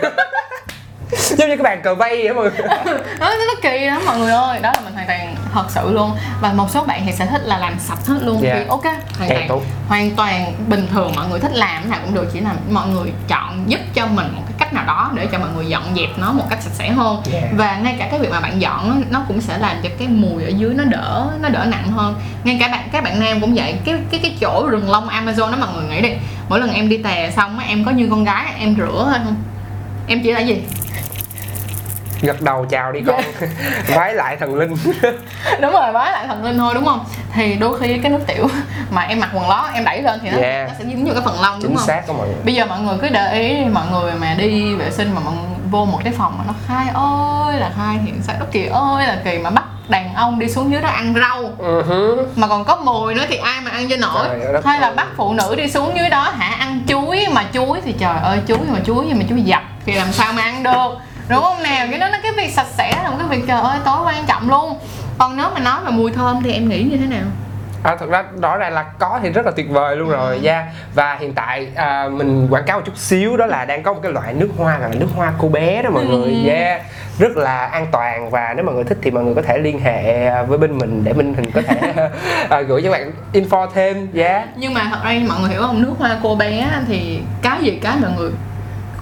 Giống 1.12 1.50
như 1.50 1.56
cái 1.56 1.64
bàn 1.64 1.82
cờ 1.84 1.96
vây 1.96 2.24
vậy 2.24 2.34
mọi 2.34 2.44
người. 2.44 2.68
Đó 3.20 3.34
nó 3.48 3.54
kỳ 3.62 3.80
lắm 3.86 4.02
mọi 4.06 4.18
người 4.20 4.32
ơi. 4.32 4.60
Đó 4.62 4.72
là 4.76 4.82
mình 4.86 4.94
hoàn 4.94 5.08
toàn 5.08 5.36
thật 5.54 5.66
sự 5.70 5.92
luôn. 5.92 6.12
Và 6.42 6.54
một 6.54 6.66
số 6.70 6.84
bạn 6.84 7.02
thì 7.06 7.12
sẽ 7.12 7.26
thích 7.26 7.42
là 7.46 7.58
làm 7.58 7.80
sạch 7.80 8.06
hết 8.08 8.18
luôn. 8.22 8.42
Yeah. 8.44 8.58
thì 8.60 8.66
ok 8.70 8.84
hoàn 9.18 9.48
toàn 9.48 9.62
hoàn 9.88 10.12
toàn 10.12 10.54
bình 10.68 10.88
thường 10.94 11.12
mọi 11.16 11.28
người 11.28 11.40
thích 11.40 11.52
làm 11.54 11.84
thế 11.84 11.90
nào 11.90 12.00
cũng 12.06 12.14
được. 12.16 12.26
Chỉ 12.34 12.40
là 12.40 12.54
mọi 12.70 12.88
người 12.88 13.12
chọn 13.28 13.64
giúp 13.68 13.80
cho 13.94 14.06
mình 14.06 14.28
một 14.36 14.44
cách 14.70 14.86
nào 14.86 14.96
đó 14.96 15.12
để 15.14 15.28
cho 15.32 15.40
mọi 15.40 15.50
người 15.56 15.66
dọn 15.66 15.84
dẹp 15.96 16.10
nó 16.18 16.32
một 16.32 16.46
cách 16.50 16.60
sạch 16.62 16.74
sẽ 16.74 16.90
hơn. 16.90 17.22
Yeah. 17.32 17.44
và 17.54 17.78
ngay 17.78 17.96
cả 18.00 18.08
cái 18.12 18.20
việc 18.20 18.32
mà 18.32 18.40
bạn 18.40 18.62
dọn 18.62 19.04
nó 19.10 19.24
cũng 19.28 19.42
sẽ 19.42 19.58
làm 19.58 19.78
cho 19.84 19.90
cái 20.00 20.08
mùi 20.08 20.44
ở 20.44 20.50
dưới 20.50 20.74
nó 20.74 20.84
đỡ 20.84 21.28
nó 21.42 21.50
đỡ 21.50 21.66
nặng 21.66 21.92
hơn. 21.92 22.16
Ngay 22.44 22.58
cả 22.60 22.68
bạn 22.68 22.90
các 22.92 23.04
bạn 23.04 23.20
nam 23.20 23.42
cũng 23.42 23.56
vậy. 23.56 23.76
Cái 23.86 23.96
cái 24.12 24.20
cái 24.24 24.36
chỗ 24.40 24.68
rừng 24.70 24.90
lông 24.90 25.08
Amazon 25.08 25.52
đó 25.52 25.58
mọi 25.60 25.70
người 25.74 25.90
nghĩ 25.90 26.02
đi. 26.02 26.10
Mỗi 26.50 26.60
lần 26.60 26.74
em 26.74 26.90
đi 26.90 26.98
tè 26.98 27.32
xong 27.36 27.60
á 27.60 27.66
em 27.66 27.86
có 27.86 27.92
như 27.92 28.08
con 28.10 28.24
gái 28.24 28.46
em 28.60 28.76
rửa 28.76 29.04
thôi 29.06 29.20
không? 29.26 29.36
Em 30.08 30.22
chỉ 30.24 30.32
là 30.32 30.40
gì 30.40 30.62
gật 32.22 32.42
đầu 32.42 32.66
chào 32.70 32.92
đi 32.92 33.02
con. 33.08 33.22
Vái 33.96 34.14
lại 34.14 34.38
thần 34.38 34.56
linh. 34.56 34.76
Đúng 35.62 35.72
rồi 35.72 35.92
bái 35.94 36.12
lại 36.12 36.28
thần 36.28 36.44
linh 36.44 36.58
thôi 36.58 36.74
đúng 36.74 36.86
không? 36.86 37.06
Thì 37.34 37.56
đôi 37.56 37.80
khi 37.80 37.98
cái 37.98 38.12
nước 38.12 38.20
tiểu 38.28 38.48
mà 38.92 39.02
em 39.02 39.20
mặc 39.20 39.30
quần 39.34 39.50
lót 39.50 39.74
em 39.74 39.86
đẩy 39.86 40.02
lên 40.02 40.20
thì 40.24 40.30
nó, 40.30 40.38
Yeah. 40.38 40.68
nó 40.70 40.74
sẽ 40.80 40.86
dính 40.86 41.06
vô 41.06 41.14
cái 41.14 41.22
phần 41.26 41.42
lông 41.42 41.54
đúng 41.54 41.62
chính 41.62 41.76
không? 41.78 41.88
xác 41.88 42.08
đó 42.08 42.14
mọi 42.18 42.28
người. 42.28 42.36
Bây 42.46 42.54
giờ 42.56 42.66
mọi 42.66 42.80
người 42.80 42.98
cứ 43.02 43.10
để 43.10 43.34
ý 43.34 43.66
mọi 43.66 43.86
người 43.92 44.12
mà 44.14 44.36
đi 44.38 44.76
vệ 44.76 44.92
sinh 44.92 45.12
mà 45.16 45.22
mọi 45.26 45.34
người 45.34 45.44
vô 45.72 45.86
một 45.86 46.00
cái 46.04 46.14
phòng 46.18 46.36
mà 46.38 46.44
nó 46.48 46.54
khai 46.68 46.88
ơi 46.94 47.60
là 47.60 47.72
khai 47.78 47.98
hiện 48.06 48.22
sao 48.24 48.36
nó 48.40 48.46
kỳ 48.52 48.66
ơi 48.66 49.08
là 49.08 49.18
kỳ. 49.26 49.38
Mà 49.38 49.50
bắt 49.50 49.64
đàn 49.90 50.14
ông 50.14 50.40
đi 50.40 50.50
xuống 50.50 50.72
dưới 50.72 50.82
đó 50.82 50.90
ăn 50.90 51.14
rau. 51.20 51.52
Hứ. 51.88 52.18
mà 52.36 52.48
còn 52.48 52.66
có 52.66 52.76
mùi 52.76 53.16
nữa 53.16 53.26
thì 53.30 53.36
ai 53.38 53.62
mà 53.62 53.72
ăn 53.72 53.90
cho 53.90 53.96
nổi? 53.98 54.28
Trời 54.30 54.54
đất 54.54 54.66
hay 54.66 54.80
là 54.80 54.92
bắt 54.92 55.08
phụ 55.18 55.34
nữ 55.34 55.56
đi 55.56 55.70
xuống 55.72 55.92
dưới 55.98 56.10
đó 56.10 56.30
hả? 56.38 56.56
Ăn 56.60 56.82
chuối 56.88 57.26
mà 57.32 57.44
chuối 57.54 57.82
thì 57.86 57.92
trời 58.00 58.18
ơi 58.24 58.40
chuối 58.48 58.58
mà 58.68 58.80
chuối 58.86 59.06
nhưng 59.08 59.18
mà 59.20 59.26
chuối 59.30 59.42
dập. 59.42 59.62
Thì 59.86 59.94
làm 59.94 60.12
sao 60.12 60.34
mà 60.34 60.42
ăn 60.42 60.64
được 60.64 60.90
đúng 61.30 61.44
không 61.44 61.64
nào? 61.64 61.88
Cái 61.90 62.00
đó 62.00 62.10
nó 62.10 62.18
cái 62.24 62.32
việc 62.32 62.54
sạch 62.54 62.68
sẽ 62.78 63.00
là 63.04 63.10
một 63.10 63.16
cái 63.20 63.28
việc 63.28 63.48
trời 63.48 63.62
ơi 63.62 63.80
tối 63.86 64.02
quan 64.06 64.26
trọng 64.28 64.50
luôn. 64.50 64.80
Còn 65.18 65.38
nếu 65.38 65.48
mà 65.54 65.60
nói 65.60 65.80
về 65.86 65.92
mùi 65.92 66.12
thơm 66.12 66.44
thì 66.44 66.54
em 66.54 66.70
nghĩ 66.70 66.84
như 66.84 66.98
thế 66.98 67.06
nào? 67.06 67.26
À, 67.84 67.96
thật 67.96 68.10
ra 68.10 68.24
rõ 68.42 68.58
ràng 68.58 68.74
là 68.74 68.84
có 68.84 69.20
thì 69.24 69.30
rất 69.30 69.46
là 69.46 69.52
tuyệt 69.56 69.70
vời 69.70 69.96
luôn 69.96 70.10
rồi 70.10 70.40
nha 70.40 70.68
và 70.96 71.18
hiện 71.20 71.34
tại 71.34 71.68
à, 71.76 72.10
mình 72.12 72.48
quảng 72.50 72.64
cáo 72.66 72.78
một 72.78 72.84
chút 72.86 72.98
xíu 72.98 73.38
đó 73.38 73.46
là 73.46 73.66
đang 73.66 73.84
có 73.84 73.94
một 73.94 74.00
cái 74.04 74.12
loại 74.12 74.34
nước 74.34 74.50
hoa 74.58 74.80
gọi 74.80 74.90
là 74.90 74.96
nước 75.00 75.08
hoa 75.16 75.34
cô 75.38 75.48
bé 75.48 75.82
đó 75.82 75.90
mọi 75.90 76.06
người 76.06 76.44
yeah 76.50 76.82
rất 77.20 77.38
là 77.38 77.66
an 77.66 77.88
toàn 77.92 78.30
và 78.30 78.54
nếu 78.56 78.66
mọi 78.66 78.76
người 78.76 78.84
thích 78.84 78.98
thì 79.02 79.12
mọi 79.12 79.24
người 79.24 79.36
có 79.36 79.42
thể 79.42 79.58
liên 79.58 79.80
hệ 79.80 80.30
với 80.44 80.58
bên 80.58 80.78
mình 80.78 81.04
để 81.04 81.14
bên 81.14 81.32
mình 81.32 81.52
có 81.52 81.62
thể 81.62 81.94
à, 82.50 82.62
gửi 82.62 82.82
cho 82.84 82.92
bạn 82.92 83.12
info 83.34 83.68
thêm 83.74 84.08
yeah 84.16 84.48
nhưng 84.56 84.74
mà 84.74 84.88
thật 84.90 85.00
ra 85.04 85.20
mọi 85.28 85.40
người 85.40 85.50
hiểu 85.50 85.62
không? 85.62 85.82
Nước 85.82 85.94
hoa 86.00 86.20
cô 86.24 86.36
bé 86.36 86.68
thì 86.88 87.22
cái 87.42 87.62
gì 87.62 87.80
cái 87.84 87.98
mọi 88.02 88.12
người 88.18 88.32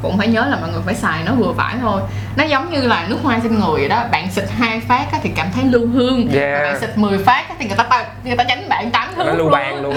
cũng 0.02 0.18
phải 0.18 0.28
nhớ 0.28 0.46
là 0.50 0.58
mọi 0.62 0.70
người 0.72 0.82
phải 0.86 0.96
xài 0.96 1.24
nó 1.26 1.32
vừa 1.32 1.54
phải 1.58 1.76
thôi. 1.82 2.02
Nó 2.36 2.44
giống 2.44 2.70
như 2.72 2.82
là 2.82 3.06
nước 3.10 3.18
hoa 3.24 3.40
trên 3.44 3.54
người 3.60 3.72
vậy 3.80 3.90
đó 3.90 4.04
bạn 4.12 4.32
xịt 4.32 4.46
hai 4.58 4.80
phát 4.80 5.06
á 5.12 5.20
thì 5.24 5.30
cảm 5.36 5.48
thấy 5.56 5.64
lưu 5.64 5.88
hương 5.88 6.28
Yeah. 6.34 6.64
Bạn 6.64 6.80
xịt 6.80 6.98
10 6.98 7.18
phát 7.18 7.46
á 7.50 7.56
thì 7.60 7.66
người 7.68 7.78
ta 7.78 7.84
ta- 7.84 8.06
người 8.24 8.36
ta 8.38 8.44
tránh 8.44 8.70
bạn 8.70 8.92
tám 8.92 9.08
nó 9.18 9.24
lưu 9.24 9.50
ban 9.50 9.82
luôn 9.82 9.96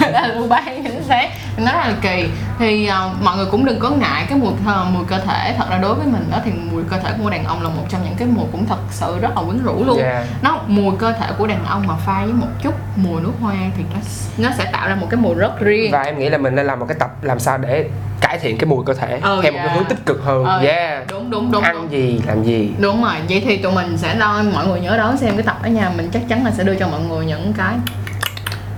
là 0.00 0.26
lưu 0.34 0.48
ban 0.48 0.82
chính 0.82 1.02
xác. 1.04 1.28
Nó 1.56 1.72
rất 1.72 1.78
là 1.78 1.92
kỳ. 2.02 2.28
Thì 2.58 2.86
ờ, 2.86 3.10
mọi 3.22 3.36
người 3.36 3.46
cũng 3.50 3.64
đừng 3.64 3.78
có 3.80 3.90
ngại 3.90 4.24
cái 4.28 4.38
mùi 4.38 4.52
thơm 4.64 4.94
mùi 4.94 5.04
cơ 5.04 5.18
thể. 5.18 5.54
Thật 5.58 5.64
ra 5.70 5.78
đối 5.78 5.94
với 5.94 6.06
mình 6.06 6.24
đó 6.30 6.38
thì 6.44 6.50
mùi 6.72 6.82
cơ 6.90 6.98
thể 6.98 7.10
của 7.22 7.30
đàn 7.30 7.44
ông 7.44 7.62
là 7.62 7.68
một 7.68 7.82
trong 7.88 8.04
những 8.04 8.14
cái 8.18 8.28
mùi 8.28 8.46
cũng 8.52 8.66
thật 8.66 8.78
sự 8.90 9.18
rất 9.20 9.36
là 9.36 9.42
quyến 9.42 9.62
rũ 9.64 9.84
luôn. 9.86 9.98
Yeah. 9.98 10.24
nó 10.42 10.58
mùi 10.66 10.94
cơ 10.98 11.12
thể 11.12 11.26
của 11.38 11.46
đàn 11.46 11.64
ông 11.64 11.86
mà 11.86 11.94
pha 12.06 12.20
với 12.24 12.32
một 12.32 12.46
chút 12.62 12.74
mùi 12.96 13.20
nước 13.22 13.32
hoa 13.40 13.54
thì 13.76 13.82
nó 13.94 14.00
nó 14.48 14.54
sẽ 14.58 14.64
tạo 14.72 14.88
ra 14.88 14.94
một 14.94 15.06
cái 15.10 15.20
mùi 15.20 15.34
rất 15.34 15.60
riêng. 15.60 15.92
Và 15.92 16.02
em 16.02 16.18
nghĩ 16.18 16.28
là 16.28 16.38
mình 16.38 16.54
nên 16.54 16.66
làm 16.66 16.78
một 16.78 16.86
cái 16.88 16.96
tập 17.00 17.10
làm 17.22 17.38
sao 17.38 17.58
để 17.58 17.84
cải 18.32 18.38
thiện 18.38 18.58
cái 18.58 18.66
mùi 18.66 18.84
cơ 18.86 18.94
thể 18.94 19.18
Ờ, 19.22 19.40
theo 19.42 19.52
một 19.52 19.58
cái 19.58 19.66
yeah. 19.66 19.76
hướng 19.76 19.84
tích 19.84 19.98
cực 20.06 20.20
hơn 20.24 20.44
Ờ, 20.44 20.58
yeah 20.60 21.02
đúng 21.10 21.30
đúng 21.30 21.52
đúng, 21.52 21.62
ăn 21.62 21.74
đúng. 21.74 21.92
gì 21.92 22.20
làm 22.26 22.44
gì 22.44 22.70
Đúng 22.78 23.02
rồi, 23.04 23.14
vậy 23.28 23.42
thì 23.46 23.56
tụi 23.56 23.72
mình 23.72 23.98
sẽ 23.98 24.14
đo 24.14 24.42
mọi 24.54 24.66
người 24.66 24.80
nhớ 24.80 24.96
đón 24.96 25.16
xem 25.16 25.32
cái 25.36 25.42
tập 25.42 25.56
đó 25.62 25.66
nha 25.68 25.90
Mình 25.96 26.10
chắc 26.12 26.22
chắn 26.28 26.44
là 26.44 26.50
sẽ 26.50 26.64
đưa 26.64 26.74
cho 26.74 26.88
mọi 26.88 27.00
người 27.00 27.26
những 27.26 27.52
cái 27.58 27.74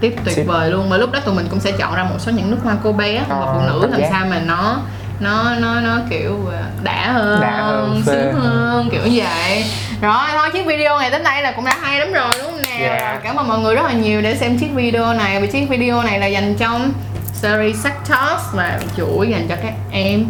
tiếp 0.01 0.15
tuyệt 0.25 0.37
Tip. 0.37 0.47
vời 0.47 0.71
luôn 0.71 0.89
Và 0.89 0.97
lúc 0.97 1.13
đó 1.13 1.21
tụi 1.25 1.35
mình 1.35 1.47
cũng 1.51 1.61
sẽ 1.61 1.73
chọn 1.73 1.95
ra 1.95 2.05
một 2.05 2.17
số 2.19 2.33
những 2.33 2.51
nước 2.51 2.57
hoa 2.65 2.75
cô 2.85 2.93
bé 2.93 3.21
hoặc 3.29 3.41
là 3.41 3.47
Ờ, 3.47 3.55
phụ 3.55 3.67
nữ 3.81 3.87
làm 3.91 4.01
giác. 4.01 4.09
sao 4.11 4.27
mà 4.31 4.41
nó 4.47 4.77
nó 5.21 5.55
nó 5.61 5.81
nó 5.81 5.99
kiểu 6.11 6.39
ờ, 6.53 6.59
đã 6.83 7.13
hơn, 7.13 7.41
Đã 7.41 7.51
hơn, 7.63 8.03
sướng 8.07 8.33
hơn. 8.33 8.89
kiểu 8.93 9.01
vậy 9.13 9.65
rồi 10.01 10.27
thôi 10.37 10.49
chiếc 10.53 10.67
video 10.67 10.99
này 10.99 11.11
đến 11.11 11.23
đây 11.25 11.43
là 11.43 11.53
cũng 11.53 11.65
đã 11.65 11.77
hay 11.81 11.99
lắm 11.99 12.13
rồi 12.13 12.31
đúng 12.39 12.43
không 12.51 12.57
nè 12.63 12.65
Yeah. 12.81 13.01
Rồi, 13.13 13.21
cảm 13.25 13.37
ơn 13.37 13.49
mọi 13.49 13.59
người 13.59 13.75
rất 13.75 13.83
là 13.85 13.93
nhiều 13.93 14.21
để 14.23 14.37
xem 14.37 14.59
chiếc 14.59 14.71
video 14.75 15.15
này 15.15 15.41
và 15.41 15.47
chiếc 15.47 15.69
video 15.69 16.03
này 16.03 16.19
là 16.21 16.27
dành 16.27 16.55
trong 16.59 16.93
series 17.35 17.77
sắc 17.83 17.95
toss 18.09 18.55
và 18.55 18.81
chuỗi 18.97 19.29
dành 19.29 19.47
cho 19.49 19.57
các 19.63 19.75
em 19.91 20.27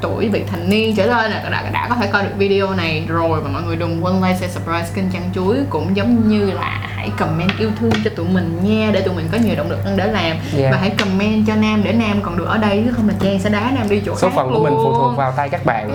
tuổi 0.00 0.28
vị 0.28 0.44
thành 0.50 0.70
niên 0.70 0.96
trở 0.96 1.06
lên 1.06 1.30
là 1.30 1.48
đã, 1.50 1.70
đã 1.72 1.86
có 1.88 1.94
thể 1.94 2.06
coi 2.06 2.22
được 2.22 2.30
video 2.36 2.70
này 2.70 3.04
rồi 3.08 3.40
và 3.40 3.50
mọi 3.50 3.62
người 3.62 3.76
đừng 3.76 4.04
quên 4.04 4.14
like, 4.14 4.34
share, 4.34 4.48
subscribe 4.48 4.86
kênh 4.94 5.10
Chăn 5.10 5.30
Chuối. 5.34 5.56
Cũng 5.70 5.96
giống 5.96 6.28
như 6.28 6.50
là 6.50 6.88
hãy 6.96 7.10
comment 7.18 7.58
yêu 7.58 7.70
thương 7.80 7.90
cho 8.04 8.10
tụi 8.16 8.26
mình 8.26 8.58
nha 8.62 8.90
để 8.92 9.00
tụi 9.00 9.14
mình 9.14 9.28
có 9.32 9.38
nhiều 9.38 9.54
động 9.56 9.70
lực 9.70 9.84
hơn 9.84 9.96
để 9.96 10.06
làm. 10.06 10.36
Yeah. 10.58 10.72
và 10.72 10.78
hãy 10.80 10.90
comment 10.90 11.46
cho 11.46 11.54
Nam 11.54 11.82
để 11.84 11.92
Nam 11.92 12.20
còn 12.22 12.38
được 12.38 12.46
ở 12.48 12.58
đây 12.58 12.82
chứ 12.86 12.92
không 12.96 13.08
là 13.08 13.14
Trang 13.20 13.38
sẽ 13.38 13.50
đá 13.50 13.70
Nam 13.74 13.88
đi 13.88 14.02
chỗ 14.06 14.16
số 14.16 14.28
khác 14.28 14.34
phận 14.36 14.52
của 14.52 14.64
mình 14.64 14.72
phụ 14.76 14.94
thuộc 14.94 15.16
vào 15.16 15.32
tay 15.36 15.48
các 15.48 15.64
bạn. 15.64 15.94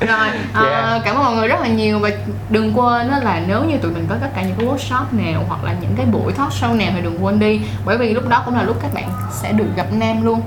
Rồi 0.00 0.28
Yeah. 0.62 1.02
cảm 1.04 1.16
ơn 1.16 1.24
mọi 1.24 1.34
người 1.34 1.48
rất 1.48 1.60
là 1.60 1.68
nhiều 1.68 1.98
và 1.98 2.10
đừng 2.50 2.78
quên 2.78 3.08
là 3.08 3.42
nếu 3.46 3.64
như 3.64 3.76
tụi 3.78 3.92
mình 3.92 4.06
có 4.08 4.16
tất 4.20 4.28
cả 4.34 4.42
những 4.42 4.56
cái 4.58 4.66
workshop 4.66 5.04
nào 5.10 5.44
hoặc 5.48 5.64
là 5.64 5.74
những 5.80 5.92
cái 5.96 6.06
buổi 6.06 6.32
talk 6.32 6.50
show 6.50 6.76
nào 6.76 6.92
thì 6.94 7.00
đừng 7.02 7.24
quên 7.24 7.38
đi 7.38 7.60
bởi 7.84 7.98
vì 7.98 8.14
lúc 8.14 8.28
đó 8.28 8.42
cũng 8.44 8.54
là 8.54 8.62
lúc 8.62 8.76
các 8.82 8.94
bạn 8.94 9.08
sẽ 9.42 9.52
được 9.52 9.66
gặp 9.76 9.86
Nam 9.92 10.24
luôn 10.24 10.40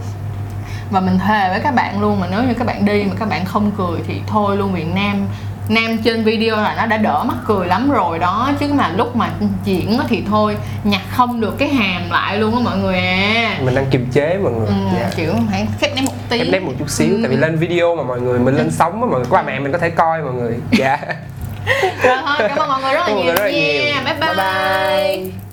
và 0.91 0.99
mình 0.99 1.19
thề 1.28 1.49
với 1.49 1.60
các 1.60 1.75
bạn 1.75 2.02
luôn 2.02 2.19
mà 2.19 2.28
nếu 2.32 2.43
như 2.43 2.54
các 2.54 2.67
bạn 2.67 2.86
đi 2.86 3.04
mà 3.04 3.13
các 3.19 3.30
bạn 3.30 3.45
không 3.45 3.71
cười 3.78 3.99
thì 4.08 4.21
thôi 4.28 4.58
luôn 4.58 4.73
vì 4.73 4.84
Nam 4.84 5.28
Nam 5.69 5.97
trên 5.97 6.23
video 6.23 6.56
là 6.56 6.75
nó 6.78 6.86
đã 6.86 6.97
đỡ 6.97 7.23
mắc 7.28 7.38
cười 7.47 7.67
lắm 7.67 7.91
rồi 7.91 8.19
đó. 8.19 8.52
Chứ 8.60 8.73
mà 8.73 8.89
lúc 8.95 9.15
mà 9.15 9.30
diễn 9.65 9.99
thì 10.10 10.23
thôi 10.30 10.58
nhặt 10.84 11.02
không 11.12 11.41
được 11.41 11.56
cái 11.58 11.69
hàm 11.69 12.10
lại 12.10 12.38
luôn 12.38 12.56
á 12.56 12.62
mọi 12.63 12.78
người 12.78 12.97
à. 12.99 13.58
Mình 13.62 13.75
đang 13.75 13.86
kiềm 13.91 14.08
chế 14.12 14.38
mọi 14.43 14.52
người. 14.54 14.67
Ừ, 14.67 14.73
yeah. 14.97 15.15
kiểu 15.15 15.34
hãy 15.52 15.67
khép 15.80 15.95
nép 15.95 16.06
một 16.06 16.13
tí. 16.30 16.38
Em 16.39 16.52
nét 16.52 16.60
một 16.60 16.71
chút 16.80 16.89
xíu 16.89 17.10
Ừ. 17.15 17.19
tại 17.23 17.30
vì 17.30 17.38
lên 17.38 17.56
video 17.58 17.95
mà 17.95 18.04
mọi 18.04 18.21
người 18.21 18.39
mình 18.39 18.56
lên 18.56 18.71
sóng 18.71 19.02
á 19.04 19.08
mọi 19.12 19.19
người 19.19 19.30
ba 19.32 19.41
mẹ 19.41 19.60
mình 19.60 19.71
có 19.71 19.78
thể 19.78 19.89
coi 19.89 20.21
mọi 20.21 20.34
người. 20.34 20.58
Dạ. 20.71 20.97
Rồi 22.04 22.17
thôi 22.25 22.49
cảm 22.49 22.58
ơn 22.58 22.67
mọi 22.69 22.82
người 22.82 22.93
rất 22.93 23.08
là 23.08 23.13
mọi 23.13 23.15
nhiều 23.15 23.25
người 23.25 23.34
rất 23.36 23.43
là 23.43 23.52
nha. 23.52 23.58
nhiều. 23.58 23.82
Bye 24.06 24.13
bye, 24.19 24.34
bye, 24.36 25.23
bye. 25.25 25.48